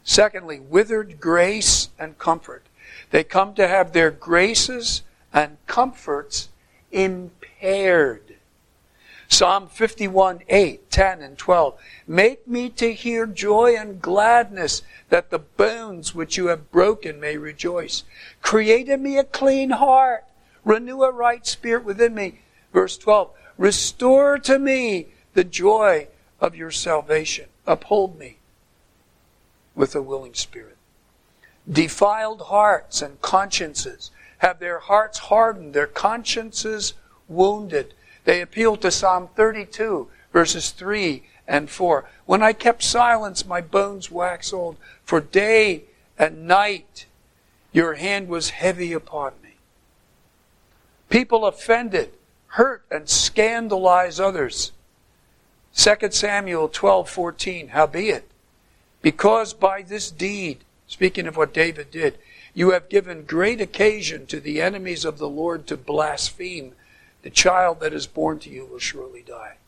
Secondly, 0.05 0.59
withered 0.59 1.21
grace 1.21 1.91
and 1.99 2.17
comfort. 2.19 2.63
They 3.11 3.25
come 3.25 3.55
to 3.55 3.69
have 3.69 3.93
their 3.93 4.11
graces 4.11 5.03
and 5.35 5.59
comforts 5.67 6.49
impaired. 6.91 8.28
Psalm 9.29 9.69
51, 9.69 10.41
8, 10.49 10.91
10, 10.91 11.23
and 11.23 11.39
12. 11.39 11.79
Make 12.07 12.49
me 12.49 12.71
to 12.71 12.95
hear 12.95 13.27
joy 13.27 13.77
and 13.77 14.01
gladness, 14.01 14.83
that 15.11 15.31
the 15.31 15.39
bones 15.39 16.15
which 16.15 16.37
you 16.37 16.47
have 16.47 16.71
broken 16.71 17.21
may 17.21 17.37
rejoice. 17.37 18.05
Create 18.41 18.89
in 18.89 19.03
me 19.03 19.19
a 19.19 19.25
clean 19.25 19.71
heart. 19.71 20.25
Renew 20.65 21.03
a 21.03 21.13
right 21.13 21.47
spirit 21.47 21.85
within 21.85 22.15
me. 22.15 22.41
Verse 22.73 22.97
12. 22.97 23.31
Restore 23.59 24.39
to 24.39 24.59
me 24.59 25.09
the 25.35 25.45
joy 25.45 26.09
of 26.41 26.57
your 26.57 26.71
salvation. 26.71 27.47
Uphold 27.67 28.19
me 28.19 28.39
with 29.75 29.95
a 29.95 30.03
willing 30.03 30.35
spirit. 30.35 30.77
Defiled 31.71 32.43
hearts 32.43 33.03
and 33.03 33.21
consciences 33.21 34.11
have 34.39 34.59
their 34.59 34.79
hearts 34.79 35.19
hardened, 35.19 35.75
their 35.75 35.87
consciences 35.87 36.95
wounded. 37.29 37.93
They 38.29 38.43
appeal 38.43 38.77
to 38.77 38.91
Psalm 38.91 39.31
32, 39.37 40.07
verses 40.35 40.69
3 40.73 41.23
and 41.47 41.71
4. 41.71 42.05
When 42.27 42.43
I 42.43 42.53
kept 42.53 42.83
silence, 42.83 43.47
my 43.47 43.63
bones 43.63 44.11
waxed 44.11 44.53
old. 44.53 44.77
For 45.03 45.23
day 45.23 45.85
and 46.19 46.47
night 46.47 47.07
your 47.73 47.95
hand 47.95 48.29
was 48.29 48.51
heavy 48.51 48.93
upon 48.93 49.33
me. 49.43 49.55
People 51.09 51.47
offended, 51.47 52.11
hurt, 52.49 52.85
and 52.91 53.09
scandalize 53.09 54.21
others. 54.21 54.73
2 55.75 56.11
Samuel 56.11 56.69
12:14 56.69 57.71
Howbeit 57.71 58.31
because 59.01 59.55
by 59.55 59.81
this 59.81 60.11
deed 60.11 60.65
speaking 60.87 61.27
of 61.27 61.39
what 61.39 61.55
David 61.55 61.91
did 61.91 62.19
you 62.53 62.73
have 62.73 62.91
given 62.91 63.25
great 63.25 63.63
occasion 63.63 64.27
to 64.27 64.39
the 64.39 64.61
enemies 64.61 65.07
of 65.07 65.17
the 65.17 65.31
Lord 65.31 65.67
to 65.69 65.79
blaspheme 65.79 66.75
the 67.29 67.35
child 67.35 67.81
that 67.81 67.93
is 67.93 68.07
born 68.07 68.39
to 68.39 68.49
you 68.49 68.65
will 68.65 68.79
surely 68.79 69.21
die. 69.21 69.59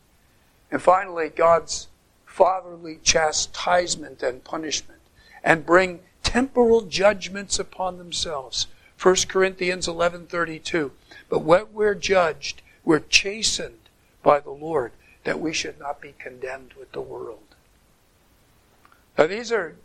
And 0.71 0.81
finally 0.81 1.29
God's 1.29 1.89
fatherly 2.25 2.99
chastisement 3.03 4.23
and 4.23 4.43
punishment 4.43 5.03
and 5.45 5.67
bring 5.67 6.01
temporal 6.23 6.81
judgments 6.81 7.59
upon 7.59 7.99
themselves. 7.99 8.67
1 8.99 9.29
Corinthians 9.29 9.87
11:32 9.87 10.93
But 11.29 11.41
when 11.41 11.67
we're 11.75 11.95
judged 11.95 12.63
we're 12.83 13.01
chastened 13.01 13.91
by 14.23 14.41
the 14.41 14.53
Lord 14.53 14.93
that 15.25 15.39
we 15.39 15.53
should 15.53 15.79
not 15.79 16.01
be 16.01 16.15
condemned 16.19 16.73
with 16.79 16.93
the 16.93 17.03
world. 17.03 17.57
Now, 19.19 19.27
these 19.27 19.53
are 19.53 19.77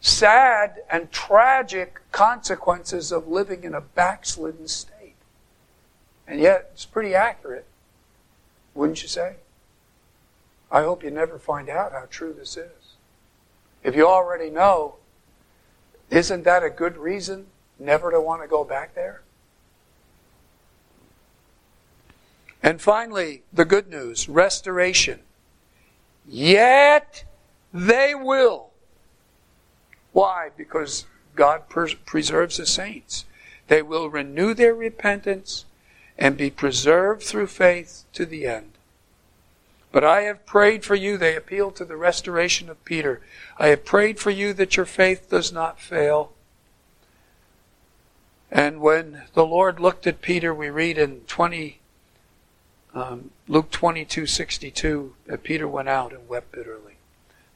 sad 0.00 0.80
and 0.90 1.12
tragic 1.12 2.00
consequences 2.10 3.12
of 3.12 3.28
living 3.28 3.64
in 3.64 3.74
a 3.74 3.82
backslidden 3.82 4.66
state. 4.66 4.89
And 6.30 6.38
yet, 6.38 6.70
it's 6.72 6.86
pretty 6.86 7.12
accurate, 7.12 7.66
wouldn't 8.72 9.02
you 9.02 9.08
say? 9.08 9.34
I 10.70 10.82
hope 10.82 11.02
you 11.02 11.10
never 11.10 11.40
find 11.40 11.68
out 11.68 11.90
how 11.90 12.06
true 12.08 12.32
this 12.32 12.56
is. 12.56 12.94
If 13.82 13.96
you 13.96 14.06
already 14.06 14.48
know, 14.48 14.94
isn't 16.08 16.44
that 16.44 16.62
a 16.62 16.70
good 16.70 16.96
reason 16.96 17.46
never 17.80 18.12
to 18.12 18.20
want 18.20 18.42
to 18.42 18.48
go 18.48 18.62
back 18.62 18.94
there? 18.94 19.22
And 22.62 22.80
finally, 22.80 23.42
the 23.52 23.64
good 23.64 23.88
news 23.88 24.28
restoration. 24.28 25.22
Yet 26.28 27.24
they 27.74 28.14
will. 28.14 28.70
Why? 30.12 30.50
Because 30.56 31.06
God 31.34 31.68
pers- 31.68 31.94
preserves 31.94 32.58
the 32.58 32.66
saints. 32.66 33.24
They 33.66 33.82
will 33.82 34.08
renew 34.08 34.54
their 34.54 34.74
repentance 34.74 35.64
and 36.20 36.36
be 36.36 36.50
preserved 36.50 37.22
through 37.22 37.46
faith 37.46 38.04
to 38.12 38.26
the 38.26 38.46
end. 38.46 38.72
But 39.90 40.04
I 40.04 40.22
have 40.22 40.46
prayed 40.46 40.84
for 40.84 40.94
you, 40.94 41.16
they 41.16 41.34
appeal 41.34 41.70
to 41.72 41.84
the 41.84 41.96
restoration 41.96 42.68
of 42.68 42.84
Peter. 42.84 43.20
I 43.58 43.68
have 43.68 43.84
prayed 43.84 44.20
for 44.20 44.30
you 44.30 44.52
that 44.52 44.76
your 44.76 44.86
faith 44.86 45.30
does 45.30 45.50
not 45.50 45.80
fail. 45.80 46.32
And 48.50 48.80
when 48.80 49.22
the 49.32 49.46
Lord 49.46 49.80
looked 49.80 50.06
at 50.06 50.20
Peter, 50.20 50.54
we 50.54 50.68
read 50.68 50.98
in 50.98 51.22
20, 51.22 51.80
um, 52.94 53.30
Luke 53.48 53.70
22, 53.70 54.26
62, 54.26 55.14
that 55.26 55.42
Peter 55.42 55.66
went 55.66 55.88
out 55.88 56.12
and 56.12 56.28
wept 56.28 56.52
bitterly. 56.52 56.96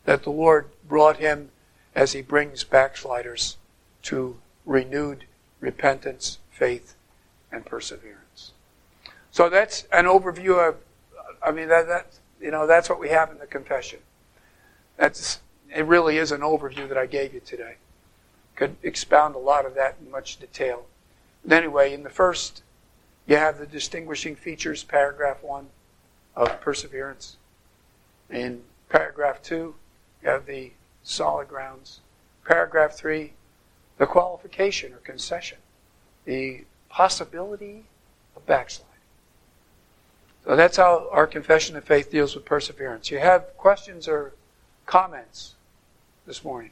That 0.06 0.22
the 0.22 0.30
Lord 0.30 0.68
brought 0.88 1.18
him 1.18 1.50
as 1.94 2.12
he 2.12 2.22
brings 2.22 2.64
backsliders 2.64 3.58
to 4.04 4.38
renewed 4.64 5.24
repentance, 5.60 6.38
faith, 6.50 6.94
and 7.52 7.64
perseverance. 7.64 8.23
So 9.35 9.49
that's 9.49 9.82
an 9.91 10.05
overview 10.05 10.68
of, 10.68 10.76
I 11.43 11.51
mean, 11.51 11.66
that, 11.66 11.89
that 11.89 12.07
you 12.41 12.53
know, 12.53 12.68
that's 12.68 12.89
what 12.89 13.01
we 13.01 13.09
have 13.09 13.32
in 13.32 13.39
the 13.39 13.47
confession. 13.47 13.99
That's, 14.97 15.41
it 15.74 15.85
really 15.87 16.18
is 16.18 16.30
an 16.30 16.43
overview 16.43 16.89
that 16.89 16.97
I 16.97 17.07
gave 17.07 17.35
you 17.35 17.41
today. 17.41 17.74
Could 18.55 18.76
expound 18.85 19.35
a 19.35 19.39
lot 19.39 19.66
of 19.66 19.74
that 19.74 19.97
in 20.01 20.09
much 20.09 20.37
detail. 20.37 20.87
But 21.45 21.57
anyway, 21.57 21.93
in 21.93 22.05
the 22.05 22.11
first 22.11 22.62
you 23.26 23.37
have 23.37 23.59
the 23.59 23.66
distinguishing 23.66 24.37
features, 24.37 24.85
paragraph 24.85 25.43
one, 25.43 25.66
of 26.37 26.61
perseverance. 26.61 27.37
In 28.30 28.62
paragraph 28.89 29.43
two, 29.43 29.74
you 30.22 30.30
have 30.30 30.47
the 30.47 30.70
solid 31.03 31.49
grounds. 31.49 31.99
Paragraph 32.45 32.93
three, 32.93 33.32
the 33.99 34.07
qualification 34.07 34.93
or 34.93 34.99
concession, 34.99 35.59
the 36.24 36.66
possibility 36.89 37.87
of 38.37 38.47
backsliding. 38.47 38.93
So 40.45 40.57
that's 40.57 40.76
how 40.76 41.09
our 41.11 41.26
confession 41.26 41.76
of 41.76 41.84
faith 41.84 42.11
deals 42.11 42.34
with 42.34 42.45
perseverance. 42.45 43.11
You 43.11 43.18
have 43.18 43.57
questions 43.57 44.07
or 44.07 44.34
comments 44.84 45.55
this 46.26 46.45
morning? 46.45 46.70